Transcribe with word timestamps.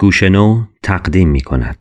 گوشنو 0.00 0.64
تقدیم 0.82 1.28
می 1.28 1.40
کند. 1.40 1.78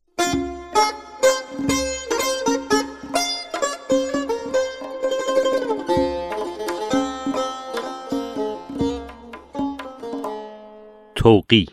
توقی 11.16 11.66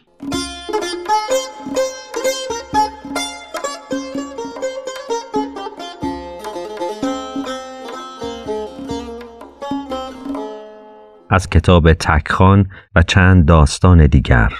از 11.31 11.49
کتاب 11.49 11.93
تکخان 11.93 12.71
و 12.95 13.03
چند 13.03 13.47
داستان 13.47 14.07
دیگر 14.07 14.53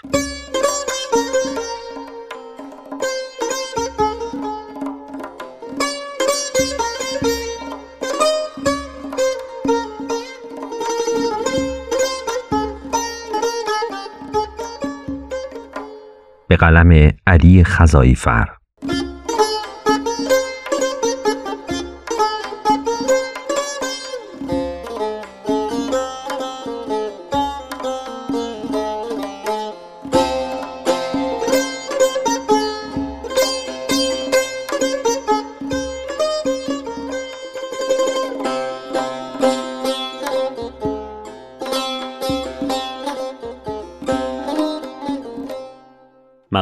قلم 16.61 17.13
علی 17.27 17.65
خزایی 17.65 18.15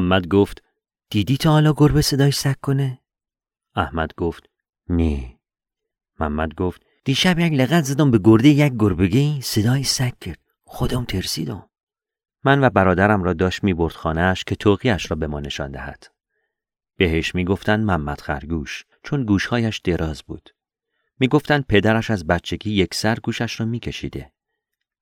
محمد 0.00 0.28
گفت 0.28 0.62
دیدی 1.10 1.36
تا 1.36 1.50
حالا 1.50 1.74
گربه 1.76 2.02
صدای 2.02 2.30
سگ 2.30 2.54
کنه؟ 2.62 2.98
احمد 3.74 4.14
گفت 4.16 4.50
نه. 4.88 5.38
محمد 6.20 6.54
گفت 6.54 6.82
دیشب 7.04 7.38
یک 7.38 7.52
لغت 7.52 7.84
زدم 7.84 8.10
به 8.10 8.20
گرده 8.24 8.48
یک 8.48 8.72
گربگی 8.78 9.40
صدای 9.42 9.84
سگ 9.84 10.12
کرد. 10.20 10.38
خودم 10.64 11.04
ترسیدم. 11.04 11.70
من 12.44 12.64
و 12.64 12.70
برادرم 12.70 13.22
را 13.22 13.32
داشت 13.32 13.64
می 13.64 13.74
برد 13.74 13.92
خانهاش 13.92 14.44
که 14.44 14.54
توقیش 14.54 15.10
را 15.10 15.16
به 15.16 15.26
ما 15.26 15.40
نشان 15.40 15.70
دهد. 15.70 16.06
بهش 16.96 17.34
می 17.34 17.44
گفتن 17.44 17.80
محمد 17.80 18.20
خرگوش 18.20 18.84
چون 19.02 19.24
گوشهایش 19.24 19.78
دراز 19.78 20.22
بود. 20.22 20.50
می 21.20 21.28
گفتن 21.28 21.60
پدرش 21.60 22.10
از 22.10 22.26
بچگی 22.26 22.70
یک 22.70 22.94
سر 22.94 23.18
گوشش 23.22 23.60
را 23.60 23.66
می 23.66 23.80
کشیده 23.80 24.32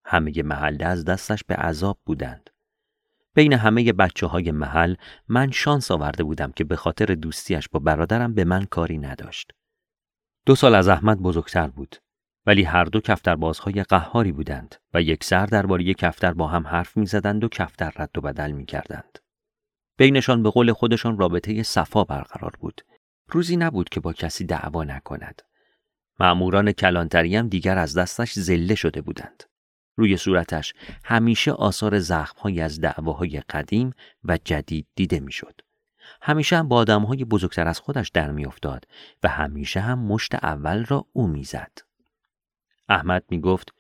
همه 0.05 0.43
محله 0.43 0.85
از 0.85 1.05
دستش 1.05 1.45
به 1.45 1.55
عذاب 1.55 1.99
بودند. 2.05 2.51
بین 3.37 3.53
همه 3.53 3.93
بچه 3.93 4.27
های 4.27 4.51
محل 4.51 4.95
من 5.29 5.51
شانس 5.51 5.91
آورده 5.91 6.25
بودم 6.25 6.53
که 6.53 6.65
به 6.65 6.77
خاطر 6.77 7.07
دوستیش 7.07 7.69
با 7.69 7.81
برادرم 7.81 8.35
به 8.35 8.45
من 8.45 8.65
کاری 8.65 8.99
نداشت. 8.99 9.53
دو 10.47 10.55
سال 10.55 10.75
از 10.75 10.89
احمد 10.89 11.19
بزرگتر 11.19 11.69
بود 11.69 11.97
ولی 12.47 12.63
هر 12.63 12.85
دو 12.85 13.01
کفتربازهای 13.01 13.83
قهاری 13.83 14.33
بودند 14.33 14.75
و 14.95 15.03
یک 15.03 15.25
سر 15.25 15.47
درباره 15.47 15.95
کفتر 15.95 16.33
با 16.33 16.47
هم 16.47 16.67
حرف 16.67 16.97
می‌زدند 16.97 17.45
و 17.45 17.49
کفتر 17.49 17.93
رد 17.97 18.19
و 18.19 18.21
بدل 18.21 18.53
می‌کردند. 18.53 19.19
بینشان 19.99 20.43
به 20.43 20.51
قول 20.51 20.73
خودشان 20.73 21.19
رابطه 21.19 21.63
صفا 21.63 22.05
برقرار 22.05 22.53
بود. 22.61 22.81
روزی 23.29 23.57
نبود 23.57 23.89
که 23.89 24.01
با 24.01 24.13
کسی 24.13 24.45
دعوا 24.45 24.85
نکند. 24.85 25.43
معموران 26.21 26.73
کلانتری 26.73 27.37
هم 27.37 27.49
دیگر 27.49 27.79
از 27.79 27.99
دستش 27.99 28.33
زله 28.33 28.75
شده 28.75 29.01
بودند. 29.01 29.43
روی 29.97 30.17
صورتش 30.17 30.75
همیشه 31.05 31.53
آثار 31.53 31.99
زخمهایی 31.99 32.61
از 32.61 32.81
دعواهای 32.81 33.41
قدیم 33.41 33.91
و 34.25 34.39
جدید 34.45 34.87
دیده 34.95 35.21
می‌شد. 35.21 35.61
همیشه 36.23 36.57
هم 36.57 36.69
با 36.69 36.77
آدمهای 36.77 37.25
بزرگتر 37.25 37.69
از 37.69 37.81
خودش 37.81 38.09
در 38.09 38.31
میافتاد 38.31 38.85
و 39.23 39.29
همیشه 39.29 39.81
هم 39.81 39.99
مشت 39.99 40.35
اول 40.35 40.85
را 40.85 41.07
او 41.13 41.27
می‌زد. 41.27 41.73
احمد 42.89 43.25
می‌گفت 43.31 43.75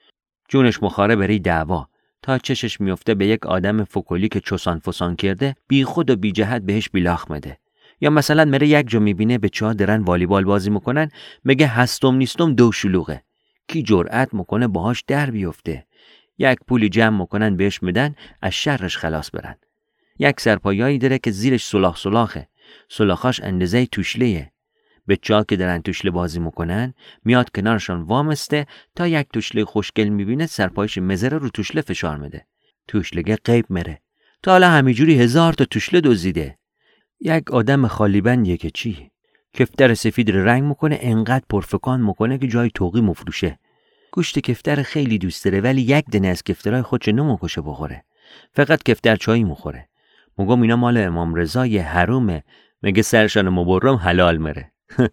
جونش 0.48 0.82
مخاره 0.82 1.16
بری 1.16 1.38
دعوا 1.38 1.88
تا 2.22 2.38
چشش 2.38 2.80
میفته 2.80 3.14
به 3.14 3.26
یک 3.26 3.46
آدم 3.46 3.84
فکولی 3.84 4.28
که 4.28 4.40
چوسان 4.40 4.78
فسان 4.78 5.16
کرده 5.16 5.54
بی 5.68 5.84
خود 5.84 6.10
و 6.10 6.16
بی 6.16 6.32
جهت 6.32 6.62
بهش 6.62 6.88
بیلاخ 6.88 7.30
مده 7.30 7.58
یا 8.00 8.10
مثلا 8.10 8.44
مره 8.44 8.68
یک 8.68 8.88
جا 8.88 9.00
می‌بینه 9.00 9.38
به 9.38 9.48
چهار 9.48 9.72
درن 9.74 10.02
والیبال 10.02 10.44
بازی 10.44 10.70
می‌کنن 10.70 11.10
میگه 11.44 11.66
هستم 11.66 12.14
نیستم 12.14 12.54
دو 12.54 12.72
شلوغه 12.72 13.22
کی 13.68 13.82
جرأت 13.82 14.34
می‌کنه 14.34 14.68
باهاش 14.68 15.04
در 15.06 15.30
بیفته 15.30 15.85
یک 16.38 16.58
پولی 16.68 16.88
جمع 16.88 17.18
می‌کنن 17.18 17.56
بهش 17.56 17.82
میدن 17.82 18.14
از 18.42 18.52
شرش 18.52 18.96
خلاص 18.96 19.30
برن. 19.34 19.56
یک 20.18 20.40
سرپایایی 20.40 20.98
داره 20.98 21.18
که 21.18 21.30
زیرش 21.30 21.66
سلاخ 21.66 21.98
سلاخه. 21.98 22.48
سلاخاش 22.88 23.40
اندازه 23.40 23.86
توشلیه. 23.86 24.52
به 25.06 25.16
چا 25.16 25.44
که 25.44 25.56
دارن 25.56 25.82
توشله 25.82 26.10
بازی 26.10 26.40
می‌کنن 26.40 26.94
میاد 27.24 27.50
کنارشان 27.50 28.02
وامسته 28.02 28.66
تا 28.94 29.06
یک 29.06 29.26
توشله 29.32 29.64
خوشگل 29.64 30.08
می‌بینه 30.08 30.46
سرپایش 30.46 30.98
مزره 30.98 31.38
رو 31.38 31.48
توشله 31.48 31.80
فشار 31.80 32.16
میده. 32.16 32.46
توشلگه 32.88 33.36
قیب 33.36 33.66
مره 33.70 34.00
تا 34.42 34.50
حالا 34.50 34.70
همینجوری 34.70 35.18
هزار 35.20 35.52
تا 35.52 35.64
توشله 35.64 36.00
دزدیده. 36.00 36.58
یک 37.20 37.50
آدم 37.50 37.86
خالیبندیه 37.86 38.56
که 38.56 38.70
چی؟ 38.70 39.10
کفتر 39.52 39.94
سفید 39.94 40.30
رنگ 40.30 40.62
می‌کنه 40.62 40.98
انقدر 41.00 41.44
پرفکان 41.48 42.00
می‌کنه 42.00 42.38
که 42.38 42.48
جای 42.48 42.70
توقی 42.74 43.00
مفروشه. 43.00 43.58
گوشت 44.16 44.38
کفتر 44.38 44.82
خیلی 44.82 45.18
دوست 45.18 45.44
داره 45.44 45.60
ولی 45.60 45.82
یک 45.82 46.04
دنه 46.04 46.28
از 46.28 46.42
کفترهای 46.42 46.82
خودش 46.82 47.08
نموکشه 47.08 47.60
بخوره. 47.60 48.04
فقط 48.52 48.82
کفتر 48.82 49.16
چایی 49.16 49.44
مخوره 49.44 49.88
مگم 50.38 50.62
اینا 50.62 50.76
مال 50.76 50.98
امام 50.98 51.34
رضای 51.34 51.78
حرومه. 51.78 52.44
مگه 52.82 53.02
سرشان 53.02 53.48
مبرم 53.48 53.94
حلال 53.94 54.38
مره. 54.38 54.72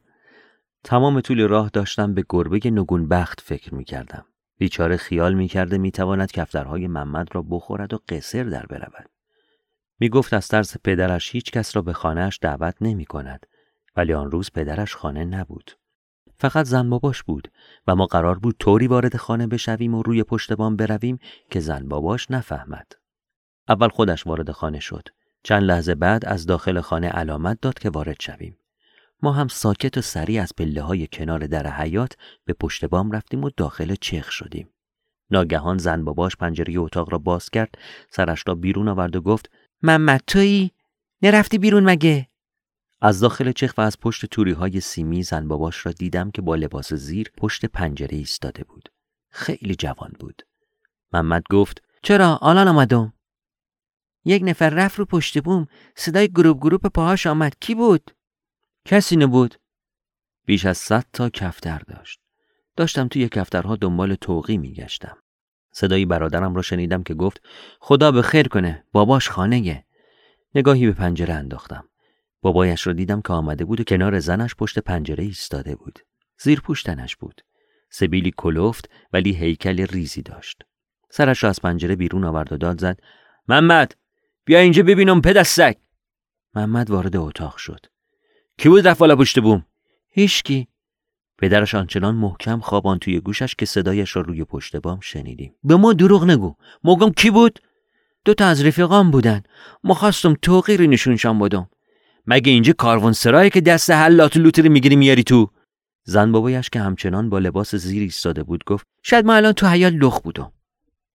تمام 0.89 1.21
طول 1.21 1.47
راه 1.47 1.69
داشتم 1.73 2.13
به 2.13 2.23
گربه 2.29 2.59
نگون 2.65 3.07
بخت 3.07 3.41
فکر 3.41 3.75
می‌کردم. 3.75 4.25
بیچاره 4.57 4.97
خیال 4.97 5.33
می‌کرده 5.33 5.77
می‌تواند 5.77 6.31
کفترهای 6.31 6.87
محمد 6.87 7.27
را 7.31 7.41
بخورد 7.49 7.93
و 7.93 7.99
قصر 8.09 8.43
در 8.43 8.65
برود. 8.65 9.09
می‌گفت 9.99 10.33
از 10.33 10.47
ترس 10.47 10.77
پدرش 10.83 11.35
هیچ 11.35 11.51
کس 11.51 11.75
را 11.75 11.81
به 11.81 11.93
خانهاش 11.93 12.39
دعوت 12.41 12.75
نمی 12.81 13.05
کند 13.05 13.45
ولی 13.95 14.13
آن 14.13 14.31
روز 14.31 14.51
پدرش 14.51 14.95
خانه 14.95 15.25
نبود. 15.25 15.71
فقط 16.43 16.65
زن 16.65 16.89
باباش 16.89 17.23
بود 17.23 17.51
و 17.87 17.95
ما 17.95 18.05
قرار 18.05 18.39
بود 18.39 18.55
طوری 18.59 18.87
وارد 18.87 19.17
خانه 19.17 19.47
بشویم 19.47 19.95
و 19.95 20.03
روی 20.03 20.23
پشت 20.23 20.53
بام 20.53 20.75
برویم 20.75 21.19
که 21.51 21.59
زن 21.59 21.87
باباش 21.87 22.31
نفهمد. 22.31 22.91
اول 23.69 23.87
خودش 23.87 24.27
وارد 24.27 24.51
خانه 24.51 24.79
شد. 24.79 25.07
چند 25.43 25.63
لحظه 25.63 25.95
بعد 25.95 26.25
از 26.25 26.45
داخل 26.45 26.81
خانه 26.81 27.07
علامت 27.07 27.61
داد 27.61 27.79
که 27.79 27.89
وارد 27.89 28.15
شویم. 28.19 28.57
ما 29.21 29.31
هم 29.33 29.47
ساکت 29.47 29.97
و 29.97 30.01
سریع 30.01 30.41
از 30.41 30.51
پله 30.57 30.81
های 30.81 31.07
کنار 31.07 31.47
در 31.47 31.67
حیات 31.67 32.13
به 32.45 32.53
پشت 32.53 32.85
بام 32.85 33.11
رفتیم 33.11 33.43
و 33.43 33.49
داخل 33.57 33.95
چخ 34.01 34.31
شدیم. 34.31 34.69
ناگهان 35.29 35.77
زن 35.77 36.05
باباش 36.05 36.35
پنجره 36.35 36.77
اتاق 36.77 37.11
را 37.11 37.17
باز 37.17 37.49
کرد، 37.49 37.77
سرش 38.09 38.43
را 38.47 38.55
بیرون 38.55 38.87
آورد 38.87 39.15
و 39.15 39.21
گفت: 39.21 39.49
محمد 39.81 40.21
تویی؟ 40.27 40.71
نرفتی 41.21 41.57
بیرون 41.57 41.83
مگه؟ 41.83 42.27
از 43.05 43.19
داخل 43.19 43.51
چخ 43.51 43.73
و 43.77 43.81
از 43.81 43.99
پشت 43.99 44.25
توری 44.25 44.51
های 44.51 44.79
سیمی 44.79 45.23
زن 45.23 45.47
باباش 45.47 45.85
را 45.85 45.91
دیدم 45.91 46.31
که 46.31 46.41
با 46.41 46.55
لباس 46.55 46.93
زیر 46.93 47.31
پشت 47.37 47.65
پنجره 47.65 48.17
ایستاده 48.17 48.63
بود. 48.63 48.89
خیلی 49.29 49.75
جوان 49.75 50.13
بود. 50.19 50.41
محمد 51.13 51.43
گفت 51.51 51.83
چرا 52.03 52.39
آلان 52.41 52.67
آمدم؟ 52.67 53.13
یک 54.25 54.43
نفر 54.45 54.69
رفت 54.69 54.99
رو 54.99 55.05
پشت 55.05 55.43
بوم 55.43 55.67
صدای 55.95 56.27
گروپ 56.27 56.59
گروپ 56.59 56.87
پاهاش 56.87 57.27
آمد 57.27 57.55
کی 57.59 57.75
بود؟ 57.75 58.11
کسی 58.85 59.15
نبود. 59.15 59.55
بیش 60.45 60.65
از 60.65 60.77
صد 60.77 61.05
تا 61.13 61.29
کفتر 61.29 61.79
داشت. 61.79 62.19
داشتم 62.75 63.07
توی 63.07 63.29
کفترها 63.29 63.75
دنبال 63.75 64.15
توقی 64.15 64.57
میگشتم. 64.57 65.17
صدای 65.71 66.05
برادرم 66.05 66.55
را 66.55 66.61
شنیدم 66.61 67.03
که 67.03 67.13
گفت 67.13 67.41
خدا 67.79 68.11
به 68.11 68.21
خیر 68.21 68.47
کنه 68.47 68.83
باباش 68.91 69.29
خانهه. 69.29 69.85
نگاهی 70.55 70.85
به 70.85 70.93
پنجره 70.93 71.33
انداختم. 71.33 71.89
بابایش 72.43 72.87
را 72.87 72.93
دیدم 72.93 73.21
که 73.21 73.33
آمده 73.33 73.65
بود 73.65 73.79
و 73.79 73.83
کنار 73.83 74.19
زنش 74.19 74.55
پشت 74.55 74.79
پنجره 74.79 75.23
ایستاده 75.23 75.75
بود. 75.75 75.99
زیر 76.39 76.59
پوشتنش 76.61 77.15
بود. 77.15 77.41
سبیلی 77.89 78.33
کلفت 78.37 78.89
ولی 79.13 79.31
هیکل 79.31 79.85
ریزی 79.85 80.21
داشت. 80.21 80.63
سرش 81.09 81.43
را 81.43 81.49
از 81.49 81.61
پنجره 81.61 81.95
بیرون 81.95 82.23
آورد 82.23 82.53
و 82.53 82.57
داد 82.57 82.79
زد. 82.79 82.99
محمد 83.47 83.95
بیا 84.45 84.59
اینجا 84.59 84.83
ببینم 84.83 85.21
پدستک. 85.21 85.77
محمد 86.55 86.89
وارد 86.89 87.15
اتاق 87.15 87.57
شد. 87.57 87.85
کی 88.57 88.69
بود 88.69 88.87
رفت 88.87 88.99
بالا 88.99 89.15
پشت 89.15 89.39
بوم؟ 89.39 89.65
هیچکی. 90.09 90.67
پدرش 91.37 91.75
آنچنان 91.75 92.15
محکم 92.15 92.59
خوابان 92.59 92.99
توی 92.99 93.19
گوشش 93.19 93.55
که 93.55 93.65
صدایش 93.65 94.15
را 94.15 94.21
روی 94.21 94.43
پشت 94.43 94.75
بام 94.75 94.99
شنیدیم. 94.99 95.55
به 95.63 95.75
ما 95.75 95.93
دروغ 95.93 96.23
نگو. 96.23 96.55
مگم 96.83 97.09
کی 97.09 97.29
بود؟ 97.29 97.59
دو 98.25 98.33
تا 98.33 98.45
از 98.45 98.65
رفیقام 98.65 99.11
بودن 99.11 99.43
ما 99.83 99.93
خواستم 99.93 100.35
توقیری 100.41 100.87
نشونشان 100.87 101.39
بدم 101.39 101.69
مگه 102.27 102.51
اینجا 102.51 102.73
کاروان 102.73 103.13
سرایی 103.13 103.49
که 103.49 103.61
دست 103.61 103.89
حلات 103.89 104.37
لوتری 104.37 104.69
می‌گیری 104.69 104.95
میاری 104.95 105.23
تو؟ 105.23 105.49
زن 106.03 106.31
بابایش 106.31 106.69
که 106.69 106.79
همچنان 106.79 107.29
با 107.29 107.39
لباس 107.39 107.75
زیر 107.75 108.01
ایستاده 108.01 108.43
بود 108.43 108.63
گفت 108.65 108.85
شاید 109.03 109.25
ما 109.25 109.33
الان 109.33 109.53
تو 109.53 109.67
حیال 109.67 109.93
لخ 109.93 110.21
بودم. 110.21 110.51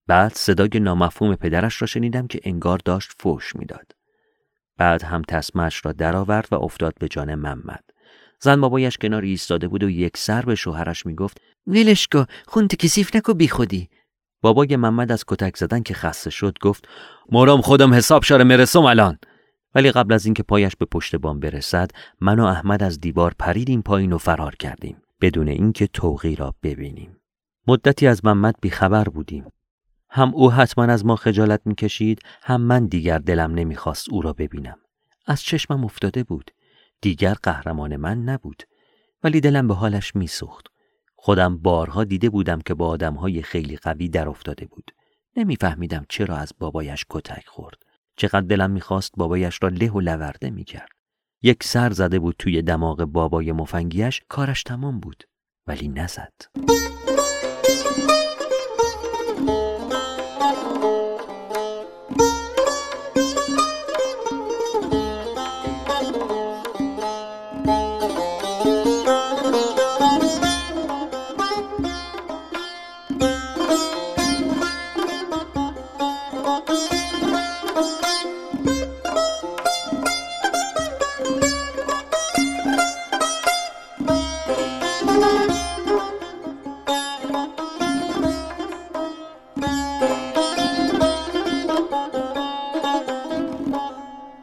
بعد 0.06 0.32
صدای 0.34 0.80
نامفهوم 0.80 1.34
پدرش 1.34 1.82
را 1.82 1.86
شنیدم 1.86 2.26
که 2.26 2.40
انگار 2.44 2.80
داشت 2.84 3.10
فوش 3.18 3.56
می‌داد. 3.56 3.92
بعد 4.76 5.02
هم 5.02 5.22
تسمش 5.22 5.84
را 5.84 5.92
درآورد 5.92 6.48
و 6.50 6.54
افتاد 6.54 6.94
به 7.00 7.08
جان 7.08 7.34
محمد. 7.34 7.84
زن 8.40 8.60
بابایش 8.60 8.98
کنار 8.98 9.22
ایستاده 9.22 9.68
بود 9.68 9.82
و 9.82 9.90
یک 9.90 10.16
سر 10.16 10.42
به 10.42 10.54
شوهرش 10.54 11.06
می‌گفت 11.06 11.40
ولش 11.66 12.08
کو 12.12 12.24
خونت 12.46 12.74
کسیف 12.74 13.16
نکو 13.16 13.34
بی 13.34 13.48
خودی. 13.48 13.88
بابای 14.42 14.76
محمد 14.76 15.12
از 15.12 15.24
کتک 15.26 15.56
زدن 15.56 15.82
که 15.82 15.94
خسته 15.94 16.30
شد 16.30 16.58
گفت 16.60 16.88
مرام 17.32 17.60
خودم 17.60 17.94
حساب 17.94 18.24
شاره 18.24 18.44
مرسم 18.44 18.82
الان. 18.82 19.18
ولی 19.74 19.92
قبل 19.92 20.14
از 20.14 20.24
اینکه 20.24 20.42
پایش 20.42 20.76
به 20.76 20.86
پشت 20.86 21.16
بام 21.16 21.40
برسد 21.40 21.90
من 22.20 22.40
و 22.40 22.44
احمد 22.44 22.82
از 22.82 23.00
دیوار 23.00 23.34
پریدیم 23.38 23.82
پایین 23.82 24.12
و 24.12 24.18
فرار 24.18 24.54
کردیم 24.54 25.02
بدون 25.20 25.48
اینکه 25.48 25.86
توقی 25.86 26.34
را 26.34 26.54
ببینیم. 26.62 27.16
مدتی 27.66 28.06
از 28.06 28.24
محمد 28.24 28.54
بیخبر 28.60 29.04
بودیم. 29.04 29.44
هم 30.10 30.34
او 30.34 30.52
حتما 30.52 30.84
از 30.84 31.06
ما 31.06 31.16
خجالت 31.16 31.60
می‌کشید 31.64 32.20
هم 32.42 32.60
من 32.60 32.86
دیگر 32.86 33.18
دلم 33.18 33.54
نمی‌خواست 33.54 34.08
او 34.08 34.22
را 34.22 34.32
ببینم. 34.32 34.78
از 35.26 35.42
چشمم 35.42 35.84
افتاده 35.84 36.24
بود. 36.24 36.50
دیگر 37.00 37.34
قهرمان 37.34 37.96
من 37.96 38.22
نبود. 38.22 38.62
ولی 39.24 39.40
دلم 39.40 39.68
به 39.68 39.74
حالش 39.74 40.16
میسوخت. 40.16 40.66
خودم 41.16 41.58
بارها 41.58 42.04
دیده 42.04 42.30
بودم 42.30 42.60
که 42.60 42.74
با 42.74 42.88
آدمهای 42.88 43.42
خیلی 43.42 43.76
قوی 43.76 44.08
در 44.08 44.28
افتاده 44.28 44.66
بود. 44.66 44.90
نمیفهمیدم 45.36 46.06
چرا 46.08 46.36
از 46.36 46.52
بابایش 46.58 47.06
کتک 47.10 47.46
خورد. 47.46 47.82
چقدر 48.18 48.40
دلم 48.40 48.70
می‌خواست 48.70 49.12
بابایش 49.16 49.62
را 49.62 49.68
له 49.68 49.90
و 49.90 50.00
لورده 50.00 50.50
می‌کرد. 50.50 50.88
یک 51.42 51.64
سر 51.64 51.90
زده 51.90 52.18
بود 52.18 52.36
توی 52.38 52.62
دماغ 52.62 53.04
بابای 53.04 53.52
مفنگیش 53.52 54.22
کارش 54.28 54.62
تمام 54.62 55.00
بود 55.00 55.24
ولی 55.66 55.88
نزد. 55.88 56.32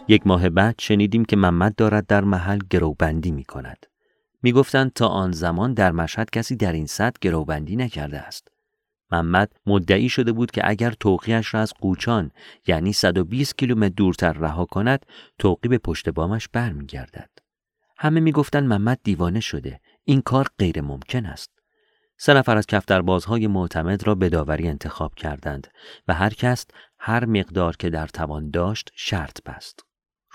یک 0.07 0.27
ماه 0.27 0.49
بعد 0.49 0.75
شنیدیم 0.79 1.25
که 1.25 1.35
محمد 1.35 1.75
دارد 1.75 2.07
در 2.07 2.23
محل 2.23 2.59
گروبندی 2.69 3.31
می 3.31 3.43
کند. 3.43 3.85
می 4.43 4.51
گفتند 4.51 4.93
تا 4.93 5.07
آن 5.07 5.31
زمان 5.31 5.73
در 5.73 5.91
مشهد 5.91 6.29
کسی 6.29 6.55
در 6.55 6.73
این 6.73 6.85
سطح 6.85 7.17
گروبندی 7.21 7.75
نکرده 7.75 8.19
است. 8.19 8.47
محمد 9.11 9.51
مدعی 9.65 10.09
شده 10.09 10.31
بود 10.31 10.51
که 10.51 10.61
اگر 10.69 10.91
توقیش 10.91 11.53
را 11.53 11.61
از 11.61 11.73
قوچان 11.73 12.31
یعنی 12.67 12.93
120 12.93 13.57
کیلومتر 13.57 13.93
دورتر 13.97 14.33
رها 14.33 14.65
کند 14.65 15.05
توقی 15.39 15.69
به 15.69 15.77
پشت 15.77 16.09
بامش 16.09 16.47
برمیگردد. 16.47 17.29
همه 17.97 18.19
می‌گفتند 18.19 18.63
محمد 18.67 18.99
دیوانه 19.03 19.39
شده 19.39 19.79
این 20.03 20.21
کار 20.21 20.47
غیر 20.59 20.81
ممکن 20.81 21.25
است. 21.25 21.51
سه 22.17 22.33
نفر 22.33 22.57
از 22.57 22.67
کفتربازهای 22.67 23.47
معتمد 23.47 24.07
را 24.07 24.15
به 24.15 24.29
داوری 24.29 24.67
انتخاب 24.67 25.15
کردند 25.15 25.67
و 26.07 26.13
هر 26.13 26.29
کس 26.33 26.65
هر 26.99 27.25
مقدار 27.25 27.75
که 27.75 27.89
در 27.89 28.07
توان 28.07 28.49
داشت 28.49 28.91
شرط 28.95 29.43
بست. 29.43 29.85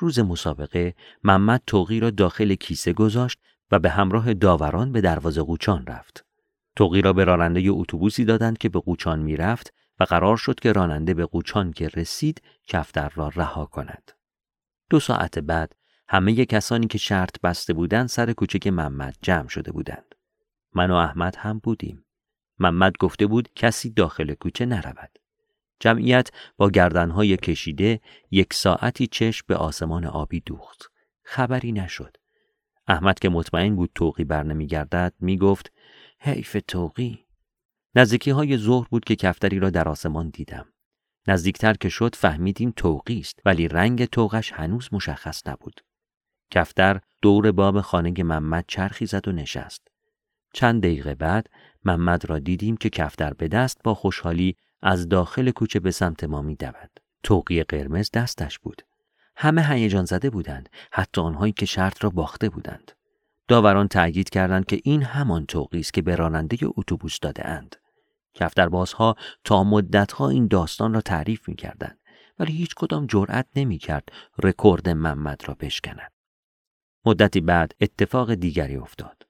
روز 0.00 0.18
مسابقه 0.18 0.94
محمد 1.24 1.62
توقی 1.66 2.00
را 2.00 2.10
داخل 2.10 2.54
کیسه 2.54 2.92
گذاشت 2.92 3.38
و 3.70 3.78
به 3.78 3.90
همراه 3.90 4.34
داوران 4.34 4.92
به 4.92 5.00
دروازه 5.00 5.42
قوچان 5.42 5.86
رفت. 5.86 6.26
توقی 6.76 7.02
را 7.02 7.12
به 7.12 7.24
راننده 7.24 7.62
اتوبوسی 7.66 8.24
دادند 8.24 8.58
که 8.58 8.68
به 8.68 8.80
قوچان 8.80 9.18
می‌رفت 9.18 9.74
و 10.00 10.04
قرار 10.04 10.36
شد 10.36 10.60
که 10.60 10.72
راننده 10.72 11.14
به 11.14 11.26
قوچان 11.26 11.72
که 11.72 11.88
رسید 11.88 12.42
کفتر 12.66 13.12
را 13.14 13.28
رها 13.28 13.64
کند. 13.64 14.12
دو 14.90 15.00
ساعت 15.00 15.38
بعد 15.38 15.76
همه 16.08 16.44
کسانی 16.44 16.86
که 16.86 16.98
شرط 16.98 17.40
بسته 17.40 17.72
بودند 17.72 18.08
سر 18.08 18.32
کوچک 18.32 18.66
محمد 18.66 19.16
جمع 19.22 19.48
شده 19.48 19.72
بودند. 19.72 20.14
من 20.74 20.90
و 20.90 20.94
احمد 20.94 21.36
هم 21.38 21.58
بودیم. 21.58 22.04
محمد 22.58 22.96
گفته 22.98 23.26
بود 23.26 23.48
کسی 23.54 23.90
داخل 23.90 24.34
کوچه 24.34 24.66
نرود. 24.66 25.19
جمعیت 25.80 26.30
با 26.56 26.70
گردنهای 26.70 27.36
کشیده 27.36 28.00
یک 28.30 28.54
ساعتی 28.54 29.06
چشم 29.06 29.44
به 29.48 29.56
آسمان 29.56 30.04
آبی 30.04 30.40
دوخت. 30.40 30.90
خبری 31.24 31.72
نشد. 31.72 32.16
احمد 32.86 33.18
که 33.18 33.28
مطمئن 33.28 33.76
بود 33.76 33.90
توقی 33.94 34.24
بر 34.24 34.42
نمی 34.42 34.66
گردد 34.66 35.14
می 35.20 35.38
گفت 35.38 35.72
حیف 36.18 36.56
توقی. 36.68 37.24
نزدیکی 37.94 38.30
های 38.30 38.56
ظهر 38.56 38.88
بود 38.90 39.04
که 39.04 39.16
کفتری 39.16 39.58
را 39.58 39.70
در 39.70 39.88
آسمان 39.88 40.30
دیدم. 40.30 40.66
نزدیکتر 41.28 41.74
که 41.74 41.88
شد 41.88 42.14
فهمیدیم 42.14 42.72
توقی 42.76 43.18
است 43.18 43.40
ولی 43.44 43.68
رنگ 43.68 44.04
توقش 44.04 44.52
هنوز 44.52 44.88
مشخص 44.92 45.46
نبود. 45.46 45.80
کفتر 46.50 47.00
دور 47.22 47.52
باب 47.52 47.80
خانه 47.80 48.22
محمد 48.22 48.64
چرخی 48.68 49.06
زد 49.06 49.28
و 49.28 49.32
نشست. 49.32 49.88
چند 50.54 50.82
دقیقه 50.82 51.14
بعد 51.14 51.50
محمد 51.84 52.24
را 52.24 52.38
دیدیم 52.38 52.76
که 52.76 52.90
کفتر 52.90 53.34
به 53.34 53.48
دست 53.48 53.80
با 53.84 53.94
خوشحالی 53.94 54.56
از 54.82 55.08
داخل 55.08 55.50
کوچه 55.50 55.80
به 55.80 55.90
سمت 55.90 56.24
ما 56.24 56.42
می 56.42 56.56
دود. 56.56 56.90
توقی 57.22 57.62
قرمز 57.62 58.10
دستش 58.10 58.58
بود. 58.58 58.82
همه 59.36 59.62
هیجان 59.62 60.04
زده 60.04 60.30
بودند 60.30 60.68
حتی 60.92 61.20
آنهایی 61.20 61.52
که 61.52 61.66
شرط 61.66 62.04
را 62.04 62.10
باخته 62.10 62.48
بودند. 62.48 62.92
داوران 63.48 63.88
تأکید 63.88 64.30
کردند 64.30 64.66
که 64.66 64.80
این 64.84 65.02
همان 65.02 65.46
توقی 65.46 65.80
است 65.80 65.94
که 65.94 66.02
به 66.02 66.16
راننده 66.16 66.58
اتوبوس 66.62 67.18
داده 67.20 67.48
اند. 67.48 67.76
کفتربازها 68.34 69.16
تا 69.44 69.64
مدتها 69.64 70.28
این 70.28 70.46
داستان 70.46 70.94
را 70.94 71.00
تعریف 71.00 71.48
می 71.48 71.54
کردند 71.54 71.98
ولی 72.38 72.52
هیچ 72.52 72.74
کدام 72.74 73.06
جرأت 73.06 73.46
نمی 73.56 73.78
کرد 73.78 74.08
رکورد 74.42 74.88
محمد 74.88 75.40
را 75.46 75.56
بشکند. 75.60 76.12
مدتی 77.04 77.40
بعد 77.40 77.74
اتفاق 77.80 78.34
دیگری 78.34 78.76
افتاد. 78.76 79.26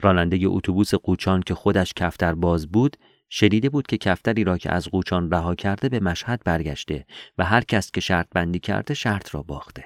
راننده 0.00 0.38
اتوبوس 0.42 0.94
قوچان 0.94 1.42
که 1.42 1.54
خودش 1.54 1.92
کفتر 1.92 2.34
باز 2.34 2.66
بود 2.66 2.96
شنیده 3.36 3.68
بود 3.68 3.86
که 3.86 3.98
کفتری 3.98 4.44
را 4.44 4.58
که 4.58 4.72
از 4.72 4.88
قوچان 4.88 5.30
رها 5.30 5.54
کرده 5.54 5.88
به 5.88 6.00
مشهد 6.00 6.42
برگشته 6.44 7.06
و 7.38 7.44
هر 7.44 7.60
کس 7.60 7.90
که 7.90 8.00
شرط 8.00 8.26
بندی 8.34 8.58
کرده 8.58 8.94
شرط 8.94 9.34
را 9.34 9.42
باخته. 9.42 9.84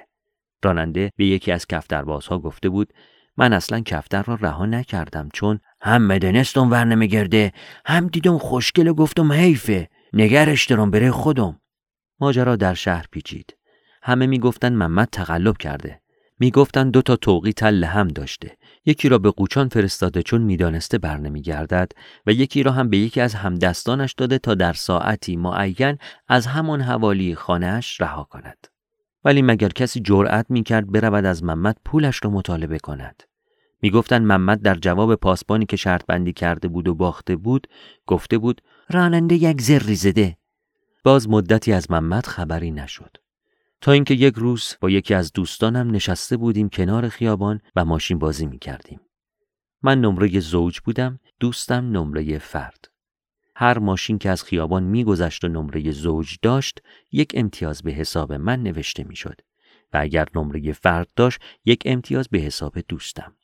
راننده 0.63 1.11
به 1.15 1.25
یکی 1.25 1.51
از 1.51 1.67
کفتربازها 1.67 2.39
گفته 2.39 2.69
بود 2.69 2.93
من 3.37 3.53
اصلا 3.53 3.79
کفتر 3.79 4.23
را 4.23 4.35
رها 4.41 4.65
نکردم 4.65 5.29
چون 5.33 5.59
هم 5.81 6.07
مدنستم 6.07 6.71
ور 6.71 6.85
نمیگرده 6.85 7.53
هم 7.85 8.07
دیدم 8.07 8.37
خوشگل 8.37 8.87
و 8.87 8.93
گفتم 8.93 9.31
حیفه 9.31 9.89
نگرش 10.13 10.65
دارم 10.65 10.91
بره 10.91 11.11
خودم. 11.11 11.61
ماجرا 12.19 12.55
در 12.55 12.73
شهر 12.73 13.05
پیچید. 13.11 13.57
همه 14.03 14.27
می‌گفتند 14.27 14.77
محمد 14.77 15.07
تقلب 15.11 15.57
کرده. 15.57 16.01
می‌گفتند 16.39 16.91
دو 16.91 17.01
تا 17.01 17.15
توقی 17.15 17.53
تل 17.53 17.83
هم 17.83 18.07
داشته. 18.07 18.57
یکی 18.89 19.09
را 19.09 19.17
به 19.17 19.31
قوچان 19.31 19.69
فرستاده 19.69 20.23
چون 20.23 20.41
می‌دانسته 20.41 20.97
برنمیگردد 20.97 21.91
و 22.25 22.31
یکی 22.31 22.63
را 22.63 22.71
هم 22.71 22.89
به 22.89 22.97
یکی 22.97 23.21
از 23.21 23.33
همدستانش 23.33 24.13
داده 24.13 24.37
تا 24.37 24.55
در 24.55 24.73
ساعتی 24.73 25.35
معین 25.35 25.97
از 26.27 26.47
همان 26.47 26.81
حوالی 26.81 27.35
خانهاش 27.35 28.01
رها 28.01 28.23
کند. 28.23 28.67
ولی 29.25 29.41
مگر 29.41 29.69
کسی 29.69 29.99
جرأت 29.99 30.45
می‌کرد 30.49 30.91
برود 30.91 31.25
از 31.25 31.43
محمد 31.43 31.77
پولش 31.85 32.19
را 32.23 32.29
مطالبه 32.29 32.79
کند؟ 32.79 33.23
می‌گفتند 33.81 34.25
محمد 34.25 34.61
در 34.61 34.75
جواب 34.75 35.15
پاسبانی 35.15 35.65
که 35.65 35.77
شرط 35.77 36.05
بندی 36.05 36.33
کرده 36.33 36.67
بود 36.67 36.87
و 36.87 36.95
باخته 36.95 37.35
بود 37.35 37.67
گفته 38.05 38.37
بود 38.37 38.61
راننده 38.89 39.35
یک 39.35 39.61
زری 39.61 39.95
زده. 39.95 40.37
باز 41.03 41.29
مدتی 41.29 41.73
از 41.73 41.91
محمد 41.91 42.25
خبری 42.25 42.71
نشد. 42.71 43.17
تا 43.81 43.91
اینکه 43.91 44.13
یک 44.13 44.35
روز 44.35 44.75
با 44.81 44.89
یکی 44.89 45.13
از 45.13 45.33
دوستانم 45.33 45.91
نشسته 45.91 46.37
بودیم 46.37 46.69
کنار 46.69 47.09
خیابان 47.09 47.61
و 47.75 47.85
ماشین 47.85 48.19
بازی 48.19 48.45
می 48.45 48.59
کردیم. 48.59 48.99
من 49.81 50.01
نمره 50.01 50.39
زوج 50.39 50.79
بودم، 50.79 51.19
دوستم 51.39 51.91
نمره 51.97 52.37
فرد. 52.37 52.85
هر 53.55 53.79
ماشین 53.79 54.17
که 54.17 54.29
از 54.29 54.43
خیابان 54.43 54.83
میگذشت 54.83 55.43
و 55.43 55.47
نمره 55.47 55.91
زوج 55.91 56.37
داشت، 56.41 56.81
یک 57.11 57.31
امتیاز 57.35 57.81
به 57.81 57.91
حساب 57.91 58.33
من 58.33 58.63
نوشته 58.63 59.03
می‌شد 59.03 59.41
و 59.93 59.97
اگر 60.01 60.27
نمره 60.35 60.71
فرد 60.71 61.07
داشت، 61.15 61.39
یک 61.65 61.83
امتیاز 61.85 62.29
به 62.29 62.39
حساب 62.39 62.79
دوستم. 62.87 63.35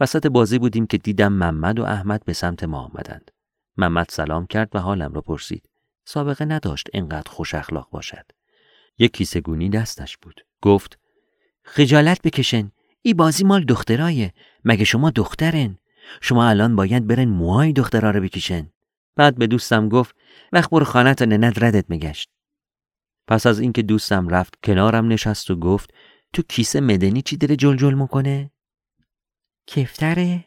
وسط 0.00 0.26
بازی 0.26 0.58
بودیم 0.58 0.86
که 0.86 0.98
دیدم 0.98 1.32
محمد 1.32 1.78
و 1.78 1.84
احمد 1.84 2.24
به 2.24 2.32
سمت 2.32 2.64
ما 2.64 2.78
آمدند. 2.78 3.30
محمد 3.76 4.06
سلام 4.10 4.46
کرد 4.46 4.76
و 4.76 4.78
حالم 4.78 5.12
را 5.12 5.20
پرسید. 5.20 5.70
سابقه 6.04 6.44
نداشت 6.44 6.88
انقدر 6.92 7.30
خوش 7.30 7.54
اخلاق 7.54 7.90
باشد. 7.90 8.35
یک 8.98 9.12
کیسه 9.12 9.40
گونی 9.40 9.68
دستش 9.68 10.16
بود. 10.16 10.40
گفت 10.62 10.98
خجالت 11.64 12.22
بکشن 12.22 12.70
ای 13.02 13.14
بازی 13.14 13.44
مال 13.44 13.64
دخترایه 13.64 14.34
مگه 14.64 14.84
شما 14.84 15.10
دخترن؟ 15.10 15.78
شما 16.20 16.48
الان 16.48 16.76
باید 16.76 17.06
برن 17.06 17.28
موهای 17.28 17.72
دخترا 17.72 18.10
رو 18.10 18.20
بکشن. 18.20 18.70
بعد 19.16 19.38
به 19.38 19.46
دوستم 19.46 19.88
گفت 19.88 20.16
وقت 20.52 20.70
برو 20.70 20.84
خانه 20.84 21.14
تا 21.14 21.24
ننت 21.24 21.62
ردت 21.62 21.90
میگشت. 21.90 22.30
پس 23.28 23.46
از 23.46 23.60
اینکه 23.60 23.82
دوستم 23.82 24.28
رفت 24.28 24.58
کنارم 24.64 25.08
نشست 25.08 25.50
و 25.50 25.56
گفت 25.56 25.94
تو 26.32 26.42
کیسه 26.42 26.80
مدنی 26.80 27.22
چی 27.22 27.36
داره 27.36 27.56
جل 27.56 27.76
جل 27.76 27.94
می‌کنه؟ 27.94 28.50
کفتره؟ 29.66 30.44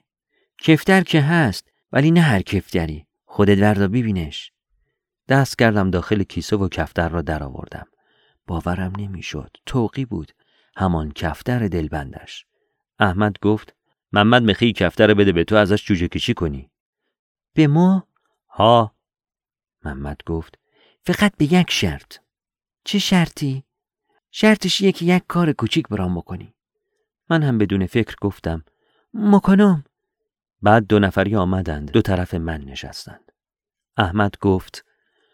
کفتر 0.58 1.02
که 1.02 1.22
هست 1.22 1.70
ولی 1.92 2.12
نه 2.12 2.22
هر 2.22 2.42
کفتری 2.42 3.08
خودت 3.26 3.58
وردا 3.58 3.88
ببینش. 3.88 4.52
دست 5.28 5.58
کردم 5.58 5.92
داخل 5.92 6.24
کیسه 6.24 6.56
و 6.56 6.68
کفتر 6.68 7.10
را 7.10 7.22
درآوردم. 7.22 7.88
باورم 8.50 8.94
نمی‌شد. 8.98 9.52
توقی 9.66 10.06
بود. 10.06 10.32
همان 10.76 11.12
کفتر 11.12 11.68
دلبندش. 11.68 12.46
احمد 13.00 13.40
گفت 13.42 13.76
محمد 14.12 14.44
مخی 14.44 14.74
کفتر 14.74 15.14
بده 15.14 15.32
به 15.32 15.44
تو 15.44 15.56
ازش 15.56 15.86
جوجه 15.86 16.08
کشی 16.08 16.34
کنی. 16.34 16.72
به 17.54 17.68
ما؟ 17.68 18.08
ها. 18.50 18.96
محمد 19.86 20.18
گفت 20.26 20.60
فقط 21.06 21.38
به 21.38 21.54
یک 21.54 21.72
شرط. 21.72 22.18
چه 22.84 23.00
شرطی؟ 23.00 23.64
شرطش 24.32 24.82
که 24.84 25.06
یک 25.06 25.24
کار 25.28 25.52
کوچیک 25.52 25.88
برام 25.88 26.16
بکنی. 26.16 26.54
من 27.30 27.44
هم 27.44 27.58
بدون 27.58 27.86
فکر 27.86 28.16
گفتم 28.22 28.64
مکنم 29.14 29.84
بعد 30.62 30.88
دو 30.88 31.00
نفری 31.00 31.36
آمدند. 31.36 31.92
دو 31.92 32.02
طرف 32.02 32.34
من 32.34 32.62
نشستند. 32.62 33.32
احمد 33.98 34.36
گفت 34.42 34.86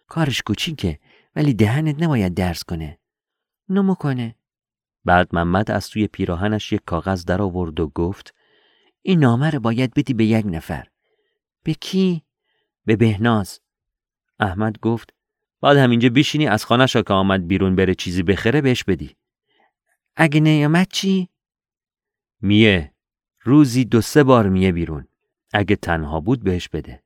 کارش 0.07 0.41
کوچیکه 0.41 1.00
ولی 1.36 1.53
دهنت 1.53 2.03
نباید 2.03 2.34
درس 2.34 2.63
کنه. 2.63 3.00
نمو 3.69 3.95
کنه. 3.95 4.36
بعد 5.05 5.36
محمد 5.36 5.72
از 5.72 5.89
توی 5.89 6.07
پیراهنش 6.07 6.74
یک 6.74 6.81
کاغذ 6.86 7.25
در 7.25 7.41
آورد 7.41 7.79
و 7.79 7.88
گفت 7.88 8.36
این 9.01 9.19
نامه 9.19 9.50
رو 9.50 9.60
باید 9.60 9.93
بدی 9.93 10.13
به 10.13 10.25
یک 10.25 10.45
نفر. 10.50 10.88
به 11.63 11.74
کی؟ 11.74 12.24
به 12.86 12.95
بهناز. 12.95 13.60
احمد 14.39 14.79
گفت 14.79 15.13
بعد 15.62 15.77
همینجا 15.77 16.10
بشینی 16.10 16.48
از 16.48 16.65
خانه 16.65 16.88
که 16.88 17.13
آمد 17.13 17.48
بیرون 17.48 17.75
بره 17.75 17.95
چیزی 17.95 18.24
بخره 18.24 18.62
بهش 18.62 18.84
بدی. 18.84 19.15
اگه 20.15 20.39
نیامد 20.39 20.88
چی؟ 20.88 21.29
میه. 22.41 22.93
روزی 23.41 23.86
دو 23.86 24.01
سه 24.01 24.24
بار 24.24 24.50
میه 24.50 24.72
بیرون. 24.72 25.07
اگه 25.53 25.75
تنها 25.75 26.19
بود 26.19 26.43
بهش 26.43 26.69
بده. 26.69 27.03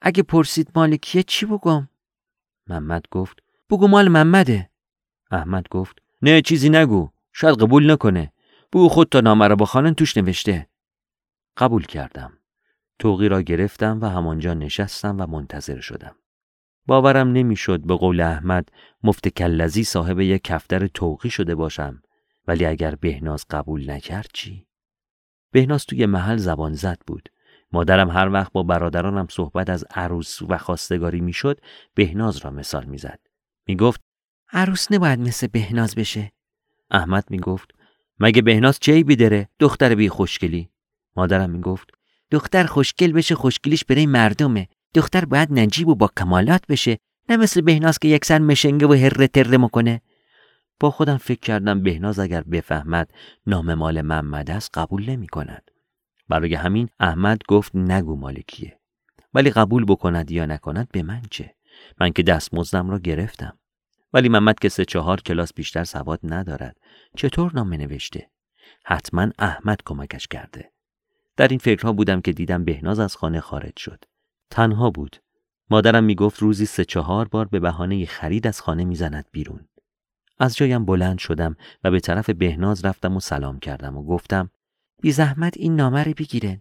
اگه 0.00 0.22
پرسید 0.22 0.70
مال 0.74 0.96
کیه 0.96 1.22
چی 1.22 1.46
بگم؟ 1.46 1.88
محمد 2.66 3.04
گفت 3.10 3.42
بگو 3.70 3.88
مال 3.88 4.08
محمده. 4.08 4.70
احمد 5.30 5.68
گفت 5.68 5.98
نه 6.22 6.42
چیزی 6.42 6.70
نگو 6.70 7.10
شاید 7.32 7.62
قبول 7.62 7.92
نکنه. 7.92 8.32
بگو 8.72 8.88
خود 8.88 9.08
تا 9.08 9.20
نامه 9.20 9.48
را 9.48 9.56
با 9.56 9.66
خانن 9.66 9.94
توش 9.94 10.16
نوشته. 10.16 10.68
قبول 11.56 11.82
کردم. 11.82 12.32
توقی 12.98 13.28
را 13.28 13.42
گرفتم 13.42 13.98
و 14.00 14.06
همانجا 14.06 14.54
نشستم 14.54 15.20
و 15.20 15.26
منتظر 15.26 15.80
شدم. 15.80 16.14
باورم 16.86 17.32
نمی‌شد 17.32 17.80
به 17.80 17.96
قول 17.96 18.20
احمد 18.20 18.68
مفت 19.02 19.28
کلزی 19.28 19.84
صاحب 19.84 20.20
یک 20.20 20.44
کفتر 20.44 20.86
توقی 20.86 21.30
شده 21.30 21.54
باشم. 21.54 22.02
ولی 22.46 22.66
اگر 22.66 22.94
بهناز 22.94 23.46
قبول 23.50 23.90
نکرد 23.90 24.30
چی؟ 24.32 24.66
بهناز 25.52 25.86
توی 25.86 26.06
محل 26.06 26.36
زبان 26.36 26.72
زد 26.72 26.98
بود. 27.06 27.28
مادرم 27.72 28.10
هر 28.10 28.28
وقت 28.28 28.52
با 28.52 28.62
برادرانم 28.62 29.26
صحبت 29.30 29.70
از 29.70 29.84
عروس 29.90 30.42
و 30.42 30.58
خواستگاری 30.58 31.20
می‌شد 31.20 31.60
بهناز 31.94 32.36
را 32.36 32.50
مثال 32.50 32.84
می‌زد. 32.84 33.20
می‌گفت 33.66 34.00
عروس 34.52 34.92
نباید 34.92 35.20
مثل 35.20 35.46
بهناز 35.46 35.94
بشه. 35.94 36.32
احمد 36.90 37.24
می‌گفت 37.30 37.70
مگه 38.20 38.42
بهناز 38.42 38.78
چه 38.78 39.04
بی 39.04 39.16
داره 39.16 39.48
دختر 39.58 39.94
بی 39.94 40.08
خوشگلی. 40.08 40.70
مادرم 41.16 41.50
می‌گفت 41.50 41.90
دختر 42.30 42.64
خوشگل 42.64 43.12
بشه 43.12 43.34
خوشگلیش 43.34 43.84
برای 43.84 44.06
مردمه. 44.06 44.68
دختر 44.94 45.24
باید 45.24 45.52
نجیب 45.52 45.88
و 45.88 45.94
با 45.94 46.10
کمالات 46.18 46.66
بشه 46.66 46.98
نه 47.28 47.36
مثل 47.36 47.60
بهناز 47.60 47.98
که 47.98 48.08
یکسر 48.08 48.38
مشنگه 48.38 48.86
و 48.86 48.92
هره 48.92 49.26
تره 49.26 49.58
مکنه 49.58 50.00
با 50.80 50.90
خودم 50.90 51.16
فکر 51.16 51.40
کردم 51.40 51.82
بهناز 51.82 52.18
اگر 52.18 52.40
بفهمد 52.40 53.10
نام 53.46 53.74
مال 53.74 54.02
محمد 54.02 54.50
است 54.50 54.78
قبول 54.78 55.10
نمی 55.10 55.26
کند. 55.26 55.70
برای 56.28 56.54
همین 56.54 56.88
احمد 57.00 57.38
گفت 57.48 57.76
نگو 57.76 58.16
مال 58.16 58.34
کیه. 58.34 58.80
ولی 59.34 59.50
قبول 59.50 59.84
بکند 59.84 60.30
یا 60.30 60.46
نکند 60.46 60.88
به 60.92 61.02
من 61.02 61.22
چه؟ 61.30 61.54
من 62.00 62.12
که 62.12 62.22
دستمزدم 62.22 62.90
را 62.90 62.98
گرفتم. 62.98 63.58
ولی 64.12 64.28
محمد 64.28 64.58
که 64.58 64.68
سه 64.68 64.84
چهار 64.84 65.20
کلاس 65.20 65.54
بیشتر 65.54 65.84
سواد 65.84 66.20
ندارد. 66.22 66.76
چطور 67.16 67.52
نامه 67.54 67.76
نوشته؟ 67.76 68.30
حتما 68.84 69.30
احمد 69.38 69.82
کمکش 69.86 70.26
کرده. 70.26 70.72
در 71.36 71.48
این 71.48 71.58
فکرها 71.58 71.92
بودم 71.92 72.20
که 72.20 72.32
دیدم 72.32 72.64
بهناز 72.64 72.98
از 72.98 73.16
خانه 73.16 73.40
خارج 73.40 73.76
شد. 73.76 74.04
تنها 74.50 74.90
بود. 74.90 75.16
مادرم 75.70 76.04
می‌گفت 76.04 76.38
روزی 76.38 76.66
سه 76.66 76.84
چهار 76.84 77.28
بار 77.28 77.48
به 77.48 77.60
بهانه 77.60 78.06
خرید 78.06 78.46
از 78.46 78.60
خانه 78.60 78.84
می‌زند 78.84 79.26
بیرون. 79.32 79.68
از 80.38 80.56
جایم 80.56 80.84
بلند 80.84 81.18
شدم 81.18 81.56
و 81.84 81.90
به 81.90 82.00
طرف 82.00 82.30
بهناز 82.30 82.84
رفتم 82.84 83.16
و 83.16 83.20
سلام 83.20 83.58
کردم 83.58 83.96
و 83.96 84.04
گفتم 84.04 84.50
بی 85.02 85.12
زحمت 85.12 85.56
این 85.56 85.76
نامه 85.76 86.04
رو 86.04 86.12
بگیرن. 86.12 86.60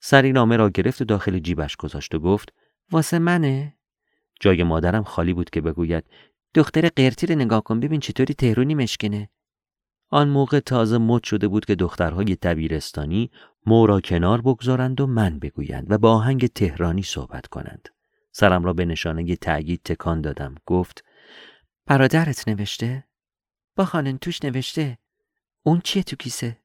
سری 0.00 0.32
نامه 0.32 0.56
را 0.56 0.70
گرفت 0.70 1.02
و 1.02 1.04
داخل 1.04 1.38
جیبش 1.38 1.76
گذاشت 1.76 2.14
و 2.14 2.18
گفت 2.18 2.52
واسه 2.90 3.18
منه؟ 3.18 3.76
جای 4.40 4.62
مادرم 4.62 5.04
خالی 5.04 5.32
بود 5.32 5.50
که 5.50 5.60
بگوید 5.60 6.04
دختر 6.54 6.88
قرتی 6.88 7.26
رو 7.26 7.34
نگاه 7.34 7.62
کن 7.62 7.80
ببین 7.80 8.00
چطوری 8.00 8.34
تهرونی 8.34 8.74
مشکنه 8.74 9.30
آن 10.10 10.28
موقع 10.28 10.60
تازه 10.60 10.98
مد 10.98 11.24
شده 11.24 11.48
بود 11.48 11.64
که 11.64 11.74
دخترهای 11.74 12.36
دبیرستانی 12.42 13.30
مو 13.66 13.86
را 13.86 14.00
کنار 14.00 14.40
بگذارند 14.40 15.00
و 15.00 15.06
من 15.06 15.38
بگویند 15.38 15.90
و 15.90 15.98
با 15.98 16.12
آهنگ 16.12 16.46
تهرانی 16.46 17.02
صحبت 17.02 17.46
کنند. 17.46 17.88
سرم 18.32 18.64
را 18.64 18.72
به 18.72 18.84
نشانه 18.84 19.36
تأیید 19.36 19.82
تکان 19.84 20.20
دادم. 20.20 20.54
گفت 20.66 21.04
برادرت 21.86 22.48
نوشته؟ 22.48 23.04
با 23.76 23.84
خانن 23.84 24.18
توش 24.18 24.44
نوشته. 24.44 24.98
اون 25.62 25.80
چیه 25.80 26.02
تو 26.02 26.16
کیسه؟ 26.16 26.58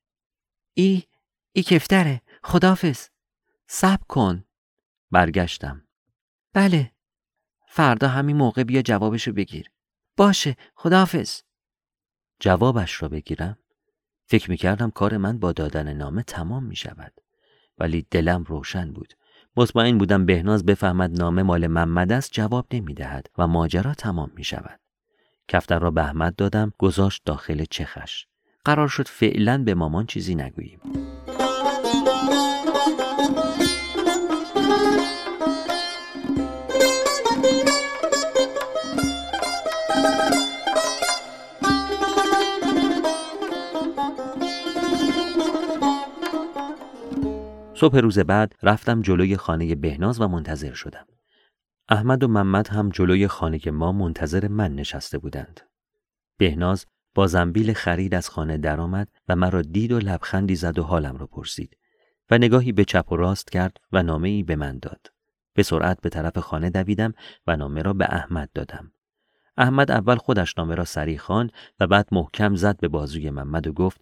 ای 0.74 1.04
ای 1.52 1.64
کفتره. 1.64 2.22
خدافز 2.44 3.08
سب 3.68 4.00
کن. 4.08 4.44
برگشتم. 5.12 5.88
بله. 6.54 6.92
فردا 7.68 8.08
همین 8.08 8.38
موقع 8.38 8.64
بیا 8.64 8.82
جوابشو 8.82 9.34
بگیر. 9.34 9.72
باشه 10.18 10.56
خداحافظ. 10.76 11.42
جوابش 12.40 13.02
را 13.02 13.10
بگیرم. 13.10 13.58
فکر 14.26 14.50
می‌کردم 14.52 14.92
کار 14.92 15.18
من 15.18 15.40
با 15.40 15.52
دادن 15.52 15.94
نامه 15.94 16.24
تمام 16.24 16.64
می 16.64 16.76
شود 16.76 17.14
ولی 17.78 18.08
دلم 18.12 18.44
روشن 18.44 18.94
بود. 18.94 19.14
مطمئن 19.58 19.98
بودم 19.98 20.26
بهناز 20.26 20.66
بفهمد 20.66 21.18
نامه 21.18 21.44
مال 21.44 21.68
محمد 21.68 22.12
است 22.12 22.32
جواب 22.32 22.68
نمی 22.74 22.94
دهد 22.94 23.30
و 23.38 23.48
ماجرا 23.48 23.94
تمام 23.94 24.32
می 24.36 24.44
شود 24.44 24.80
کفتر 25.48 25.80
را 25.80 25.92
به 25.92 26.02
احمد 26.02 26.36
دادم 26.36 26.74
گذاشت 26.78 27.22
داخل 27.26 27.66
چخش. 27.70 28.26
قرار 28.66 28.88
شد 28.88 29.08
فعلا 29.08 29.64
به 29.64 29.74
مامان 29.74 30.06
چیزی 30.06 30.36
نگوییم. 30.36 30.80
صبح 47.78 47.98
روز 47.98 48.20
بعد 48.20 48.56
رفتم 48.64 49.02
جلوی 49.02 49.38
خانه 49.38 49.76
بهناز 49.76 50.22
و 50.22 50.28
منتظر 50.28 50.74
شدم. 50.74 51.06
احمد 51.90 52.24
و 52.24 52.28
محمد 52.28 52.68
هم 52.68 52.90
جلوی 52.90 53.28
خانه 53.28 53.60
ما 53.72 53.92
منتظر 53.92 54.48
من 54.48 54.76
نشسته 54.76 55.18
بودند. 55.18 55.62
بهناز 56.38 56.86
با 57.16 57.28
زنبیل 57.28 57.74
خرید 57.74 58.16
از 58.16 58.30
خانه 58.30 58.58
درآمد 58.58 59.08
و 59.30 59.36
مرا 59.36 59.62
دید 59.62 59.92
و 59.92 60.00
لبخندی 60.00 60.56
زد 60.56 60.80
و 60.80 60.84
حالم 60.84 61.18
را 61.18 61.28
پرسید 61.28 61.78
و 62.32 62.38
نگاهی 62.38 62.72
به 62.72 62.86
چپ 62.86 63.12
و 63.12 63.16
راست 63.16 63.52
کرد 63.52 63.78
و 63.92 64.04
نامه 64.04 64.30
ای 64.30 64.44
به 64.44 64.56
من 64.56 64.80
داد. 64.80 65.08
به 65.54 65.64
سرعت 65.64 66.02
به 66.02 66.10
طرف 66.10 66.38
خانه 66.38 66.70
دویدم 66.70 67.14
و 67.48 67.56
نامه 67.56 67.82
را 67.82 67.94
به 67.94 68.06
احمد 68.06 68.50
دادم. 68.54 68.92
احمد 69.58 69.92
اول 69.92 70.16
خودش 70.16 70.58
نامه 70.58 70.76
را 70.76 70.86
سریع 70.86 71.18
خواند 71.18 71.52
و 71.80 71.88
بعد 71.88 72.08
محکم 72.12 72.56
زد 72.56 72.80
به 72.80 72.88
بازوی 72.88 73.30
محمد 73.30 73.68
و 73.68 73.74
گفت 73.74 74.02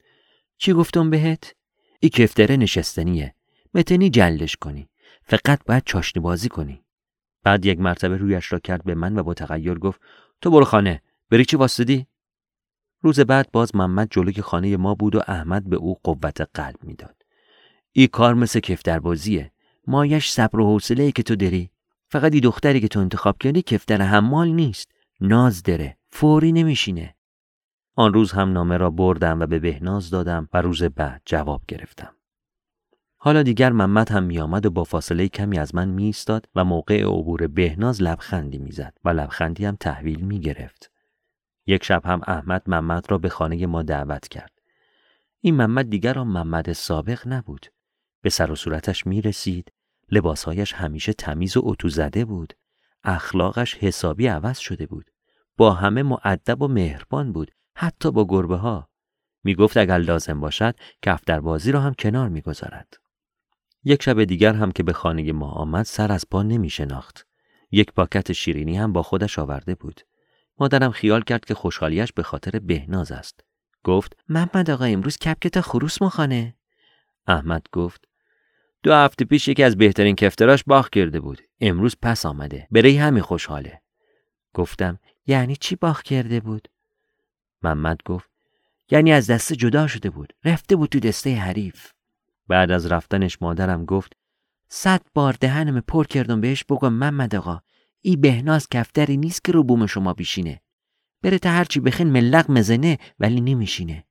چی 0.58 0.74
گفتم 0.74 1.10
بهت؟ 1.10 1.56
ای 2.00 2.10
کفتره 2.10 2.58
نشستنیه 2.58 3.36
متنی 3.74 4.10
جلش 4.10 4.56
کنی. 4.56 4.90
فقط 5.24 5.64
باید 5.66 5.84
چاشنی 5.86 6.24
بازی 6.24 6.50
کنی. 6.50 6.84
بعد 7.44 7.66
یک 7.66 7.80
مرتبه 7.80 8.18
رویش 8.18 8.54
را 8.54 8.60
کرد 8.60 8.84
به 8.84 8.96
من 8.96 9.18
و 9.18 9.24
با 9.24 9.34
تغییر 9.34 9.80
گفت 9.80 10.02
تو 10.42 10.52
برو 10.52 10.66
خانه 10.66 11.02
بری 11.30 11.46
چی 11.46 11.58
واسدی 11.58 12.08
روز 13.02 13.20
بعد 13.20 13.52
باز 13.52 13.76
محمد 13.76 14.08
جلوی 14.12 14.42
خانه 14.42 14.78
ما 14.78 14.96
بود 14.96 15.16
و 15.16 15.22
احمد 15.28 15.70
به 15.70 15.76
او 15.76 16.00
قوت 16.04 16.42
قلب 16.42 16.84
می‌داد. 16.84 17.16
ای 17.92 18.08
کار 18.08 18.34
مثل 18.34 18.60
کفتر 18.60 19.00
بازیه 19.00 19.52
مایش 19.88 20.30
صبر 20.30 20.60
و 20.60 20.66
حوصله 20.66 21.12
که 21.12 21.24
تو 21.24 21.36
داری. 21.36 21.70
فقط 22.10 22.34
ای 22.34 22.40
دختری 22.40 22.82
که 22.82 22.88
تو 22.88 23.00
انتخاب 23.00 23.38
کردی 23.38 23.62
کفتر 23.62 24.02
حمال 24.02 24.48
نیست. 24.48 24.92
ناز 25.22 25.64
داره. 25.64 25.98
فوری 26.12 26.52
نمیشینه. 26.52 27.16
آن 27.96 28.14
روز 28.14 28.32
هم 28.32 28.54
نامه 28.54 28.78
را 28.78 28.90
بردم 28.90 29.40
و 29.40 29.46
به 29.46 29.60
بهناز 29.60 30.10
دادم 30.10 30.50
و 30.54 30.62
روز 30.62 30.84
بعد 30.84 31.22
جواب 31.26 31.62
گرفتم. 31.68 32.16
حالا 33.26 33.44
دیگر 33.44 33.72
محمد 33.72 34.12
هم 34.12 34.24
میآمد 34.24 34.66
و 34.66 34.70
با 34.70 34.84
فاصله 34.84 35.28
کمی 35.28 35.60
از 35.60 35.76
من 35.76 35.90
میایستاد 35.90 36.50
و 36.56 36.64
موقع 36.64 37.04
عبور 37.04 37.48
بهناز 37.48 38.02
لبخندی 38.02 38.58
می‌زد 38.58 38.98
و 39.06 39.10
لبخندی 39.10 39.66
هم 39.66 39.76
تحویل 39.76 40.22
می‌گرفت. 40.22 40.92
یک 41.68 41.84
شب 41.84 42.06
هم 42.06 42.22
احمد 42.28 42.64
محمد 42.68 43.12
را 43.12 43.18
به 43.18 43.30
خانه 43.30 43.66
ما 43.66 43.84
دعوت 43.84 44.28
کرد. 44.28 44.52
این 45.42 45.56
محمد 45.56 45.90
دیگر 45.90 46.14
را 46.14 46.24
محمد 46.24 46.72
سابق 46.74 47.28
نبود. 47.28 47.66
به 48.22 48.30
سر 48.30 48.52
و 48.52 48.56
صورتش 48.56 49.08
می 49.08 49.22
رسید 49.22 49.72
لباسهایش 50.12 50.74
همیشه 50.74 51.14
تمیز 51.14 51.58
و 51.58 51.62
اتو 51.64 51.90
زده 51.90 52.26
بود. 52.26 52.54
اخلاقش 53.04 53.76
حسابی 53.76 54.28
عوض 54.28 54.60
شده 54.60 54.86
بود. 54.86 55.12
با 55.58 55.74
همه 55.74 56.04
معدب 56.04 56.62
و 56.62 56.68
مهربان 56.68 57.32
بود. 57.32 57.52
حتی 57.76 58.12
با 58.12 58.26
گربه 58.30 58.58
ها 58.58 58.90
می 59.44 59.56
گفت 59.56 59.78
اگر 59.78 59.98
لازم 59.98 60.40
باشد 60.40 60.76
کفتر 61.02 61.40
بازی 61.40 61.72
را 61.72 61.82
هم 61.82 61.94
کنار 61.94 62.30
می 62.30 62.42
گذارد. 62.42 63.03
یک 63.84 64.04
شب 64.04 64.24
دیگر 64.24 64.54
هم 64.54 64.72
که 64.72 64.84
به 64.84 64.94
خانه 64.94 65.32
ما 65.32 65.52
آمد 65.52 65.86
سر 65.86 66.12
از 66.12 66.26
پا 66.30 66.44
نمی 66.44 66.70
شناخت. 66.70 67.28
یک 67.72 67.92
پاکت 67.92 68.32
شیرینی 68.32 68.78
هم 68.78 68.94
با 68.94 69.04
خودش 69.04 69.40
آورده 69.40 69.76
بود. 69.76 70.02
مادرم 70.60 70.92
خیال 70.92 71.22
کرد 71.22 71.46
که 71.46 71.54
خوشحالیش 71.54 72.14
به 72.14 72.24
خاطر 72.24 72.60
بهناز 72.60 73.12
است. 73.12 73.40
گفت 73.84 74.18
محمد 74.30 74.70
آقا 74.70 74.86
امروز 74.86 75.18
کپکت 75.18 75.62
خروس 75.62 76.02
مخانه. 76.02 76.56
احمد 77.28 77.66
گفت 77.72 78.08
دو 78.84 78.94
هفته 78.94 79.26
پیش 79.26 79.48
یکی 79.48 79.64
از 79.64 79.78
بهترین 79.78 80.16
کفتراش 80.16 80.64
باخ 80.68 80.90
کرده 80.90 81.20
بود. 81.20 81.42
امروز 81.60 81.96
پس 82.02 82.26
آمده. 82.26 82.68
برای 82.72 82.98
همین 82.98 83.24
خوشحاله. 83.24 83.82
گفتم 84.54 85.00
یعنی 85.28 85.56
چی 85.56 85.76
باخ 85.76 86.02
کرده 86.02 86.40
بود؟ 86.40 86.68
محمد 87.62 87.98
گفت 88.06 88.30
یعنی 88.92 89.12
از 89.12 89.30
دسته 89.30 89.56
جدا 89.56 89.88
شده 89.88 90.10
بود. 90.10 90.34
رفته 90.46 90.76
بود 90.76 90.90
تو 90.90 91.00
دسته 91.00 91.36
حریف. 91.36 91.92
بعد 92.54 92.72
از 92.72 92.92
رفتنش 92.92 93.38
مادرم 93.42 93.86
گفت 93.86 94.14
صد 94.70 95.02
بار 95.14 95.36
دهنم 95.40 95.82
پر 95.82 96.06
کردم 96.06 96.42
بهش 96.42 96.64
بگم 96.64 96.94
محمد 96.94 97.36
آقا 97.36 97.60
ای 98.02 98.16
بهناز 98.16 98.70
کفتری 98.70 99.18
نیست 99.18 99.44
که 99.44 99.52
رو 99.52 99.64
بوم 99.64 99.86
شما 99.86 100.14
بیشینه. 100.14 100.62
بره 101.24 101.40
تا 101.40 101.50
هرچی 101.50 101.80
بخین 101.80 102.08
ملق 102.08 102.52
مزنه 102.52 102.98
ولی 103.20 103.42
نمیشینه. 103.42 104.06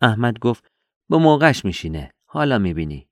احمد 0.00 0.38
گفت 0.38 0.70
به 1.08 1.16
موقعش 1.16 1.64
میشینه 1.64 2.12
حالا 2.24 2.58
می‌بینی. 2.58 3.08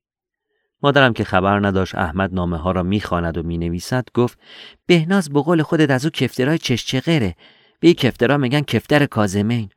مادرم 0.82 1.12
که 1.12 1.24
خبر 1.24 1.66
نداشت 1.66 1.94
احمد 1.94 2.34
نامه 2.34 2.56
ها 2.56 2.70
را 2.70 2.82
می‌خواند 2.82 3.38
و 3.38 3.42
می‌نویسد 3.42 4.04
گفت 4.14 4.38
بهناز 4.86 5.30
به 5.30 5.40
قول 5.40 5.62
خودت 5.62 5.90
از 5.90 6.04
او 6.04 6.10
کفترای 6.10 6.58
چشچقره 6.58 7.34
به 7.80 7.88
این 7.88 7.94
کفترا 7.94 8.36
میگن 8.36 8.60
کفتر 8.60 9.06
کازمین. 9.06 9.68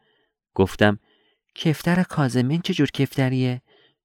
گفتم 0.54 1.00
کفتر 1.56 2.04
کازمین 2.04 2.62
چه 2.62 2.74
جور 2.74 2.92
کفتریه؟ 2.92 3.62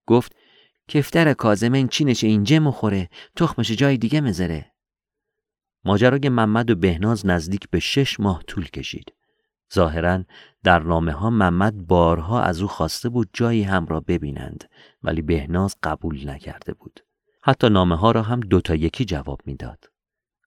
گفت 0.06 0.41
کفتر 0.88 1.32
کازمین 1.32 1.88
چینش 1.88 2.24
اینجا 2.24 2.58
مخوره 2.58 3.08
تخمش 3.36 3.70
جای 3.70 3.96
دیگه 3.96 4.20
مزره 4.20 4.72
ماجرای 5.84 6.28
محمد 6.28 6.70
و 6.70 6.74
بهناز 6.74 7.26
نزدیک 7.26 7.70
به 7.70 7.80
شش 7.80 8.20
ماه 8.20 8.42
طول 8.42 8.64
کشید 8.64 9.12
ظاهرا 9.74 10.24
در 10.64 10.78
نامه 10.78 11.12
ها 11.12 11.30
محمد 11.30 11.86
بارها 11.86 12.42
از 12.42 12.62
او 12.62 12.68
خواسته 12.68 13.08
بود 13.08 13.30
جایی 13.32 13.62
هم 13.62 13.86
را 13.86 14.00
ببینند 14.00 14.64
ولی 15.02 15.22
بهناز 15.22 15.76
قبول 15.82 16.30
نکرده 16.30 16.74
بود 16.74 17.00
حتی 17.42 17.68
نامه 17.68 17.96
ها 17.96 18.10
را 18.10 18.22
هم 18.22 18.40
دوتا 18.40 18.74
یکی 18.74 19.04
جواب 19.04 19.40
می‌داد. 19.46 19.84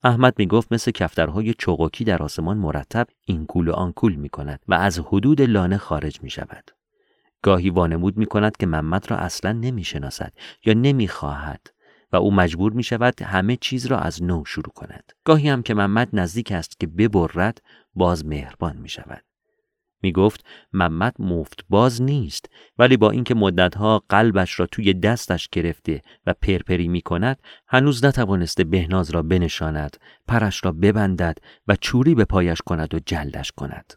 احمد 0.04 0.34
می 0.38 0.48
گفت 0.48 0.74
مثل 0.74 0.92
کفترهای 0.92 1.54
چوقوکی 1.54 2.04
در 2.04 2.24
آسمان 2.24 2.58
مرتب 2.58 3.08
این 3.26 3.46
کول 3.46 3.68
و 3.68 3.74
آن 3.74 3.92
کول 3.92 4.16
می 4.16 4.30
کند 4.30 4.60
و 4.68 4.74
از 4.74 5.00
حدود 5.00 5.42
لانه 5.42 5.78
خارج 5.78 6.24
می 6.24 6.30
شود. 6.30 6.72
گاهی 7.46 7.70
وانمود 7.70 8.18
می 8.18 8.26
کند 8.26 8.58
که 8.58 8.66
محمد 8.66 9.12
را 9.12 9.18
اصلا 9.18 9.52
نمی 9.52 9.84
شناسد 9.84 10.34
یا 10.66 10.74
نمی 10.74 11.08
خواهد 11.08 11.68
و 12.12 12.16
او 12.16 12.34
مجبور 12.34 12.74
می 12.74 12.84
شود 12.84 13.22
همه 13.22 13.56
چیز 13.56 13.86
را 13.86 14.00
از 14.00 14.24
نو 14.24 14.46
شروع 14.46 14.74
کند. 14.76 15.12
گاهی 15.24 15.50
هم 15.50 15.64
که 15.64 15.74
محمد 15.74 16.10
نزدیک 16.14 16.52
است 16.52 16.80
که 16.80 16.88
ببرد 16.88 17.62
باز 17.96 18.26
مهربان 18.26 18.78
می 18.78 18.90
شود. 18.90 19.24
می 20.02 20.12
گفت 20.12 20.46
محمد 20.74 21.16
مفت 21.20 21.66
باز 21.70 22.02
نیست 22.02 22.50
ولی 22.78 22.98
با 22.98 23.12
اینکه 23.12 23.36
مدتها 23.36 24.04
قلبش 24.10 24.60
را 24.60 24.66
توی 24.66 24.94
دستش 24.94 25.50
گرفته 25.50 26.02
و 26.26 26.34
پرپری 26.34 26.88
می 26.88 27.02
کند 27.02 27.40
هنوز 27.68 28.06
نتوانسته 28.06 28.64
بهناز 28.64 29.12
را 29.12 29.22
بنشاند 29.22 29.98
پرش 30.28 30.66
را 30.66 30.72
ببندد 30.72 31.38
و 31.68 31.76
چوری 31.76 32.16
به 32.16 32.26
پایش 32.26 32.62
کند 32.62 32.94
و 32.94 33.00
جلدش 33.06 33.52
کند 33.52 33.94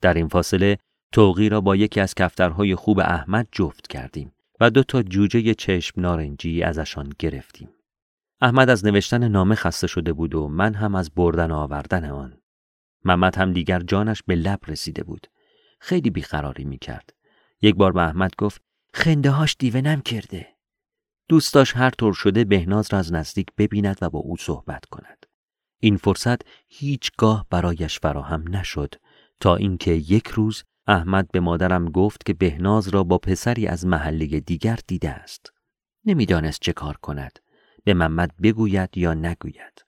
در 0.00 0.14
این 0.14 0.28
فاصله 0.28 0.78
توقی 1.14 1.48
را 1.48 1.60
با 1.60 1.76
یکی 1.76 2.00
از 2.00 2.14
کفترهای 2.14 2.74
خوب 2.74 2.98
احمد 2.98 3.48
جفت 3.52 3.86
کردیم 3.86 4.32
و 4.60 4.70
دو 4.70 4.82
تا 4.82 5.02
جوجه 5.02 5.54
چشم 5.54 6.00
نارنجی 6.00 6.62
ازشان 6.62 7.12
گرفتیم. 7.18 7.68
احمد 8.40 8.70
از 8.70 8.84
نوشتن 8.84 9.28
نامه 9.28 9.54
خسته 9.54 9.86
شده 9.86 10.12
بود 10.12 10.34
و 10.34 10.48
من 10.48 10.74
هم 10.74 10.94
از 10.94 11.10
بردن 11.10 11.50
آوردن 11.50 12.10
آن. 12.10 12.38
محمد 13.04 13.36
هم 13.36 13.52
دیگر 13.52 13.80
جانش 13.80 14.22
به 14.22 14.34
لب 14.34 14.58
رسیده 14.66 15.04
بود. 15.04 15.26
خیلی 15.80 16.10
بیقراری 16.10 16.64
می 16.64 16.78
کرد. 16.78 17.14
یک 17.62 17.74
بار 17.74 17.92
به 17.92 18.02
احمد 18.02 18.32
گفت 18.38 18.62
خنده 18.94 19.30
هاش 19.30 19.56
دیوه 19.58 20.00
کرده. 20.00 20.48
دوست 21.28 21.54
داشت 21.54 21.76
هر 21.76 21.90
طور 21.90 22.14
شده 22.14 22.44
بهناز 22.44 22.88
را 22.92 22.98
از 22.98 23.12
نزدیک 23.12 23.46
ببیند 23.58 23.98
و 24.02 24.10
با 24.10 24.18
او 24.18 24.36
صحبت 24.36 24.84
کند. 24.84 25.26
این 25.80 25.96
فرصت 25.96 26.40
هیچگاه 26.68 27.46
برایش 27.50 27.98
فراهم 28.00 28.56
نشد 28.56 28.94
تا 29.40 29.56
اینکه 29.56 29.90
یک 29.90 30.28
روز 30.28 30.64
احمد 30.86 31.30
به 31.32 31.40
مادرم 31.40 31.90
گفت 31.90 32.26
که 32.26 32.34
بهناز 32.34 32.88
را 32.88 33.04
با 33.04 33.18
پسری 33.18 33.66
از 33.66 33.86
محله 33.86 34.40
دیگر 34.40 34.78
دیده 34.86 35.10
است. 35.10 35.52
نمی‌دانست 36.04 36.60
چه 36.60 36.72
کار 36.72 36.96
کند. 36.96 37.38
به 37.84 37.94
محمد 37.94 38.30
بگوید 38.42 38.98
یا 38.98 39.14
نگوید. 39.14 39.84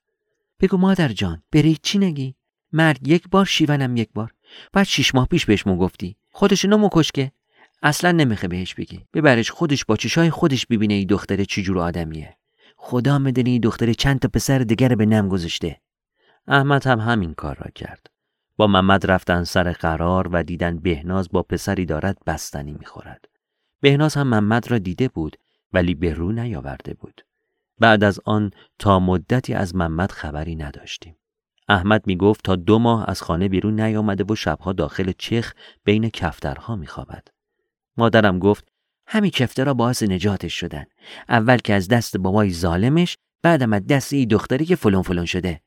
بگو 0.59 0.77
مادر 0.77 1.07
جان 1.07 1.43
بری 1.51 1.77
چی 1.83 1.97
نگی؟ 1.97 2.35
مرد 2.71 3.07
یک 3.07 3.29
بار 3.29 3.45
شیونم 3.45 3.97
یک 3.97 4.09
بار. 4.13 4.33
بعد 4.73 4.85
شیش 4.85 5.15
ماه 5.15 5.27
پیش 5.27 5.45
بهش 5.45 5.67
مو 5.67 5.77
گفتی. 5.77 6.17
خودش 6.31 6.65
نمو 6.65 6.89
کشکه. 6.91 7.31
اصلا 7.83 8.11
نمیخه 8.11 8.47
بهش 8.47 8.73
بگی. 8.73 9.05
ببرش 9.13 9.51
خودش 9.51 9.85
با 9.85 9.95
چشای 9.95 10.29
خودش 10.29 10.65
ببینه 10.65 10.93
ای 10.93 11.05
دختره 11.05 11.45
چجور 11.45 11.79
آدمیه. 11.79 12.37
خدا 12.77 13.19
مدنی 13.19 13.59
دختره 13.59 13.93
چند 13.93 14.19
تا 14.19 14.27
پسر 14.27 14.59
دیگر 14.59 14.95
به 14.95 15.05
نم 15.05 15.29
گذاشته. 15.29 15.81
احمد 16.47 16.87
هم 16.87 16.99
همین 16.99 17.33
کار 17.33 17.55
را 17.55 17.71
کرد. 17.75 18.07
با 18.57 18.67
محمد 18.67 19.11
رفتن 19.11 19.43
سر 19.43 19.71
قرار 19.71 20.27
و 20.31 20.43
دیدن 20.43 20.77
بهناز 20.77 21.29
با 21.31 21.43
پسری 21.43 21.85
دارد 21.85 22.17
بستنی 22.27 22.73
می‌خورد. 22.73 23.25
بهناز 23.81 24.15
هم 24.15 24.27
محمد 24.27 24.71
را 24.71 24.77
دیده 24.77 25.07
بود 25.07 25.37
ولی 25.73 25.95
به 25.95 26.13
رو 26.13 26.31
نیاورده 26.31 26.93
بود. 26.93 27.21
بعد 27.79 28.03
از 28.03 28.19
آن 28.25 28.51
تا 28.79 28.99
مدتی 28.99 29.53
از 29.53 29.75
محمد 29.75 30.11
خبری 30.11 30.55
نداشتیم. 30.55 31.15
احمد 31.69 32.07
می 32.07 32.17
گفت 32.17 32.43
تا 32.43 32.55
دو 32.55 32.79
ماه 32.79 33.09
از 33.09 33.21
خانه 33.21 33.47
بیرون 33.47 33.79
نیامده 33.79 34.23
و 34.23 34.35
شبها 34.35 34.73
داخل 34.73 35.11
چخ 35.17 35.53
بین 35.83 36.09
کفترها 36.09 36.75
میخوابد. 36.75 37.27
مادرم 37.97 38.39
گفت 38.39 38.67
همین 39.07 39.31
کفترها 39.31 39.73
باعث 39.73 40.03
نجاتش 40.03 40.53
شدن. 40.53 40.85
اول 41.29 41.57
که 41.57 41.73
از 41.73 41.87
دست 41.87 42.17
بابای 42.17 42.53
ظالمش 42.53 43.17
بعدم 43.41 43.73
از 43.73 43.87
دست 43.87 44.13
ای 44.13 44.25
دختری 44.25 44.65
که 44.65 44.75
فلون 44.75 45.01
فلون 45.01 45.25
شده. 45.25 45.61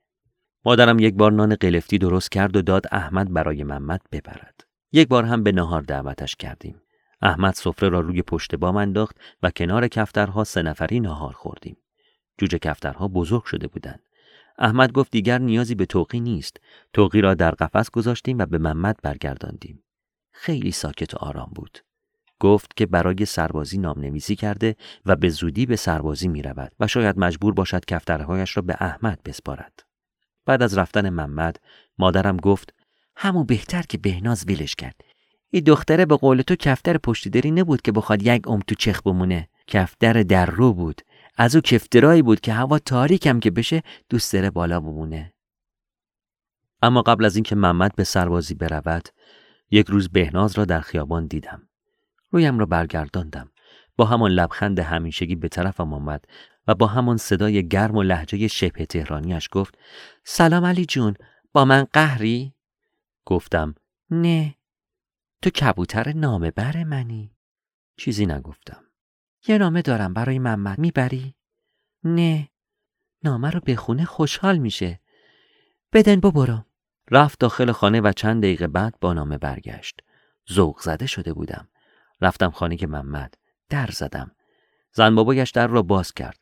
مادرم 0.64 0.98
یک 0.98 1.14
بار 1.14 1.32
نان 1.32 1.54
قلفتی 1.54 1.98
درست 1.98 2.30
کرد 2.30 2.56
و 2.56 2.62
داد 2.62 2.86
احمد 2.92 3.32
برای 3.32 3.64
محمد 3.64 4.00
ببرد. 4.12 4.64
یک 4.92 5.08
بار 5.08 5.24
هم 5.24 5.42
به 5.42 5.52
نهار 5.52 5.82
دعوتش 5.82 6.36
کردیم. 6.36 6.82
احمد 7.22 7.54
سفره 7.54 7.88
را 7.88 8.00
روی 8.00 8.22
پشت 8.22 8.54
بام 8.54 8.76
انداخت 8.76 9.16
و 9.42 9.50
کنار 9.50 9.88
کفترها 9.88 10.44
سه 10.44 10.62
نفری 10.62 11.00
نهار 11.00 11.32
خوردیم. 11.32 11.76
جوجه 12.38 12.58
کفترها 12.58 13.08
بزرگ 13.08 13.44
شده 13.44 13.66
بودند. 13.66 14.02
احمد 14.58 14.92
گفت 14.92 15.10
دیگر 15.10 15.38
نیازی 15.38 15.74
به 15.74 15.86
توقی 15.86 16.20
نیست. 16.20 16.56
توقی 16.92 17.20
را 17.20 17.34
در 17.34 17.50
قفس 17.50 17.90
گذاشتیم 17.90 18.38
و 18.38 18.46
به 18.46 18.58
محمد 18.58 18.96
برگرداندیم. 19.02 19.84
خیلی 20.32 20.72
ساکت 20.72 21.14
و 21.14 21.16
آرام 21.20 21.50
بود. 21.54 21.78
گفت 22.40 22.76
که 22.76 22.86
برای 22.86 23.24
سربازی 23.24 23.78
نامنویسی 23.78 24.36
کرده 24.36 24.76
و 25.06 25.16
به 25.16 25.28
زودی 25.28 25.66
به 25.66 25.76
سربازی 25.76 26.28
می 26.28 26.42
رود 26.42 26.72
و 26.80 26.86
شاید 26.86 27.18
مجبور 27.18 27.54
باشد 27.54 27.84
کفترهایش 27.84 28.56
را 28.56 28.62
به 28.62 28.76
احمد 28.80 29.20
بسپارد. 29.24 29.89
بعد 30.46 30.62
از 30.62 30.78
رفتن 30.78 31.10
محمد 31.10 31.56
مادرم 31.98 32.36
گفت 32.36 32.74
همون 33.16 33.46
بهتر 33.46 33.82
که 33.82 33.98
بهناز 33.98 34.44
ویلش 34.46 34.74
کرد. 34.74 35.00
این 35.50 35.64
دختره 35.64 36.06
به 36.06 36.16
قول 36.16 36.42
تو 36.42 36.56
کفتر 36.56 36.98
پشتیداری 36.98 37.50
نبود 37.50 37.82
که 37.82 37.92
بخواد 37.92 38.22
یک 38.22 38.48
ام 38.48 38.60
تو 38.60 38.74
چخ 38.74 39.02
بمونه. 39.02 39.48
کفتر 39.66 40.22
در 40.22 40.46
رو 40.46 40.72
بود. 40.72 41.02
از 41.36 41.54
او 41.54 41.60
کفترایی 41.60 42.22
بود 42.22 42.40
که 42.40 42.52
هوا 42.52 42.78
تاریکم 42.78 43.40
که 43.40 43.50
بشه 43.50 43.82
دوست 44.08 44.32
داره 44.32 44.50
بالا 44.50 44.80
بمونه. 44.80 45.32
اما 46.82 47.02
قبل 47.02 47.24
از 47.24 47.36
اینکه 47.36 47.54
محمد 47.54 47.94
به 47.96 48.04
سربازی 48.04 48.54
برود 48.54 49.08
یک 49.70 49.86
روز 49.86 50.08
بهناز 50.08 50.58
را 50.58 50.64
در 50.64 50.80
خیابان 50.80 51.26
دیدم. 51.26 51.68
رویم 52.30 52.58
را 52.58 52.66
برگرداندم. 52.66 53.50
با 53.96 54.06
همان 54.06 54.30
لبخند 54.30 54.78
همیشگی 54.78 55.34
به 55.34 55.48
طرفم 55.48 55.94
آمد 55.94 56.24
و 56.66 56.74
با 56.74 56.86
همان 56.86 57.16
صدای 57.16 57.68
گرم 57.68 57.96
و 57.96 58.02
لحجه 58.02 58.48
شبه 58.48 58.86
تهرانیش 58.86 59.48
گفت 59.52 59.78
سلام 60.24 60.64
علی 60.64 60.84
جون 60.84 61.14
با 61.52 61.64
من 61.64 61.86
قهری؟ 61.92 62.54
گفتم 63.24 63.74
نه 64.10 64.54
تو 65.42 65.50
کبوتر 65.50 66.12
نامه 66.12 66.50
بر 66.50 66.84
منی. 66.84 67.36
چیزی 67.96 68.26
نگفتم. 68.26 68.84
یه 69.48 69.58
نامه 69.58 69.82
دارم 69.82 70.14
برای 70.14 70.38
محمد 70.38 70.78
می‌بری؟ 70.78 71.34
نه 72.04 72.48
نامه 73.24 73.50
رو 73.50 73.60
بخونه 73.60 74.04
خوشحال 74.04 74.58
میشه. 74.58 75.00
بدن 75.92 76.20
ببرم 76.20 76.66
رفت 77.10 77.40
داخل 77.40 77.72
خانه 77.72 78.00
و 78.00 78.12
چند 78.12 78.42
دقیقه 78.42 78.66
بعد 78.66 78.94
با 79.00 79.12
نامه 79.12 79.38
برگشت. 79.38 80.00
ذوق 80.52 80.80
زده 80.80 81.06
شده 81.06 81.32
بودم. 81.32 81.68
رفتم 82.20 82.50
خانه 82.50 82.76
که 82.76 82.86
محمد 82.86 83.34
در 83.68 83.86
زدم. 83.92 84.30
زن 84.92 85.14
بابایش 85.14 85.50
در 85.50 85.66
را 85.66 85.82
باز 85.82 86.12
کرد. 86.12 86.39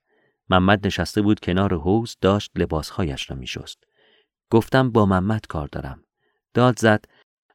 محمد 0.50 0.86
نشسته 0.86 1.22
بود 1.22 1.40
کنار 1.40 1.74
حوز 1.74 2.16
داشت 2.20 2.50
لباسهایش 2.54 3.30
را 3.30 3.36
میشست. 3.36 3.84
گفتم 4.50 4.90
با 4.90 5.06
محمد 5.06 5.46
کار 5.46 5.68
دارم. 5.72 6.04
داد 6.54 6.78
زد 6.78 7.04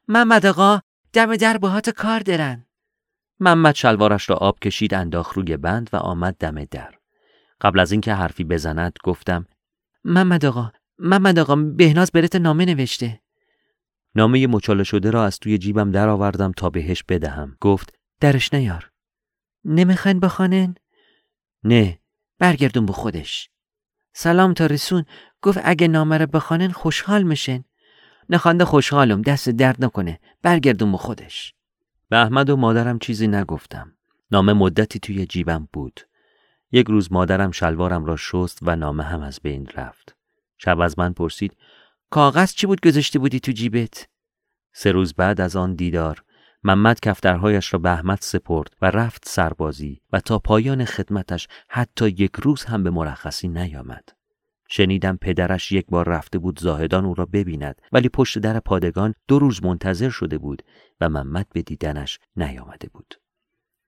محمد 0.08 0.46
آقا 0.46 0.80
دم 1.12 1.36
در 1.36 1.58
باهات 1.58 1.90
کار 1.90 2.20
دارن. 2.20 2.66
محمد 3.40 3.74
شلوارش 3.74 4.30
را 4.30 4.36
آب 4.36 4.58
کشید 4.58 4.94
انداخت 4.94 5.36
روی 5.36 5.56
بند 5.56 5.90
و 5.92 5.96
آمد 5.96 6.36
دم 6.36 6.64
در. 6.64 6.94
قبل 7.60 7.80
از 7.80 7.92
اینکه 7.92 8.14
حرفی 8.14 8.44
بزند 8.44 8.92
گفتم 9.04 9.46
محمد 10.04 10.44
آقا 10.44 10.72
محمد 10.98 11.38
آقا 11.38 11.56
بهناز 11.56 12.12
برت 12.12 12.36
نامه 12.36 12.64
نوشته. 12.64 13.20
نامه 14.14 14.46
مچاله 14.46 14.84
شده 14.84 15.10
را 15.10 15.24
از 15.24 15.38
توی 15.38 15.58
جیبم 15.58 15.90
درآوردم 15.90 16.52
تا 16.52 16.70
بهش 16.70 17.02
بدهم. 17.02 17.56
گفت 17.60 17.94
درش 18.20 18.54
نیار. 18.54 18.90
نمی‌خواین 19.64 20.20
بخوانن 20.20 20.74
نه. 21.64 21.98
برگردون 22.44 22.86
به 22.86 22.92
خودش. 22.92 23.50
سلام 24.12 24.54
تا 24.54 24.66
رسون. 24.66 25.04
گفت 25.42 25.58
اگه 25.64 25.88
نامه 25.88 26.18
رو 26.18 26.26
بخوانن 26.26 26.70
خوشحال 26.70 27.22
میشن. 27.22 27.64
نخوانده 28.28 28.64
خوشحالم. 28.64 29.22
دست 29.22 29.48
درد 29.48 29.84
نکنه. 29.84 30.20
برگردون 30.42 30.92
به 30.92 30.98
خودش. 30.98 31.54
به 32.08 32.16
احمد 32.16 32.50
و 32.50 32.56
مادرم 32.56 32.98
چیزی 32.98 33.26
نگفتم. 33.26 33.92
نامه 34.30 34.52
مدتی 34.52 34.98
توی 34.98 35.26
جیبم 35.26 35.68
بود. 35.72 36.00
یک 36.72 36.86
روز 36.86 37.12
مادرم 37.12 37.50
شلوارم 37.50 38.04
را 38.04 38.16
شست 38.16 38.58
و 38.62 38.76
نامه 38.76 39.04
هم 39.04 39.22
از 39.22 39.40
بین 39.42 39.68
رفت. 39.74 40.16
شب 40.58 40.80
از 40.80 40.98
من 40.98 41.12
پرسید 41.12 41.56
کاغذ 42.10 42.54
چی 42.54 42.66
بود 42.66 42.80
گذاشته 42.80 43.18
بودی 43.18 43.40
تو 43.40 43.52
جیبت؟ 43.52 44.08
سه 44.72 44.92
روز 44.92 45.14
بعد 45.14 45.40
از 45.40 45.56
آن 45.56 45.74
دیدار 45.74 46.24
محمد 46.66 47.00
کفترهایش 47.00 47.72
را 47.72 47.78
به 47.78 47.90
احمد 47.90 48.18
سپرد 48.20 48.76
و 48.82 48.90
رفت 48.90 49.28
سربازی 49.28 50.00
و 50.12 50.20
تا 50.20 50.38
پایان 50.38 50.84
خدمتش 50.84 51.48
حتی 51.68 52.08
یک 52.08 52.32
روز 52.42 52.64
هم 52.64 52.82
به 52.82 52.90
مرخصی 52.90 53.48
نیامد. 53.48 54.08
شنیدم 54.68 55.16
پدرش 55.16 55.72
یک 55.72 55.86
بار 55.86 56.08
رفته 56.08 56.38
بود 56.38 56.60
زاهدان 56.60 57.04
او 57.04 57.14
را 57.14 57.26
ببیند 57.26 57.82
ولی 57.92 58.08
پشت 58.08 58.38
در 58.38 58.60
پادگان 58.60 59.14
دو 59.28 59.38
روز 59.38 59.64
منتظر 59.64 60.10
شده 60.10 60.38
بود 60.38 60.62
و 61.00 61.08
محمد 61.08 61.46
به 61.52 61.62
دیدنش 61.62 62.18
نیامده 62.36 62.88
بود. 62.88 63.14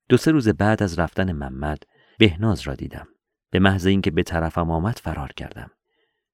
دو 0.08 0.16
سه 0.16 0.30
روز 0.30 0.48
بعد 0.48 0.82
از 0.82 0.98
رفتن 0.98 1.32
محمد 1.32 1.82
بهناز 2.18 2.60
را 2.60 2.74
دیدم. 2.74 3.08
به 3.50 3.58
محض 3.58 3.86
اینکه 3.86 4.10
به 4.10 4.22
طرفم 4.22 4.70
آمد 4.70 4.98
فرار 4.98 5.32
کردم. 5.32 5.70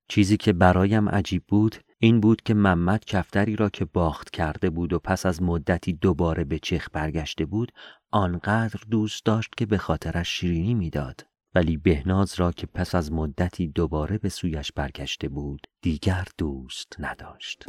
چیزی 0.08 0.36
که 0.36 0.52
برایم 0.52 1.08
عجیب 1.08 1.44
بود 1.48 1.76
این 2.04 2.20
بود 2.20 2.42
که 2.42 2.54
محمد 2.54 3.04
کفتری 3.04 3.56
را 3.56 3.68
که 3.68 3.84
باخت 3.84 4.30
کرده 4.30 4.70
بود 4.70 4.92
و 4.92 4.98
پس 4.98 5.26
از 5.26 5.42
مدتی 5.42 5.92
دوباره 5.92 6.44
به 6.44 6.58
چخ 6.58 6.88
برگشته 6.92 7.46
بود 7.46 7.72
آنقدر 8.10 8.80
دوست 8.90 9.24
داشت 9.24 9.54
که 9.56 9.66
به 9.66 9.78
خاطرش 9.78 10.28
شیرینی 10.28 10.74
می‌داد. 10.74 11.26
ولی 11.54 11.76
بهناز 11.76 12.34
را 12.34 12.52
که 12.52 12.66
پس 12.66 12.94
از 12.94 13.12
مدتی 13.12 13.68
دوباره 13.68 14.18
به 14.18 14.28
سویش 14.28 14.72
برگشته 14.72 15.28
بود 15.28 15.66
دیگر 15.82 16.24
دوست 16.38 16.96
نداشت. 16.98 17.64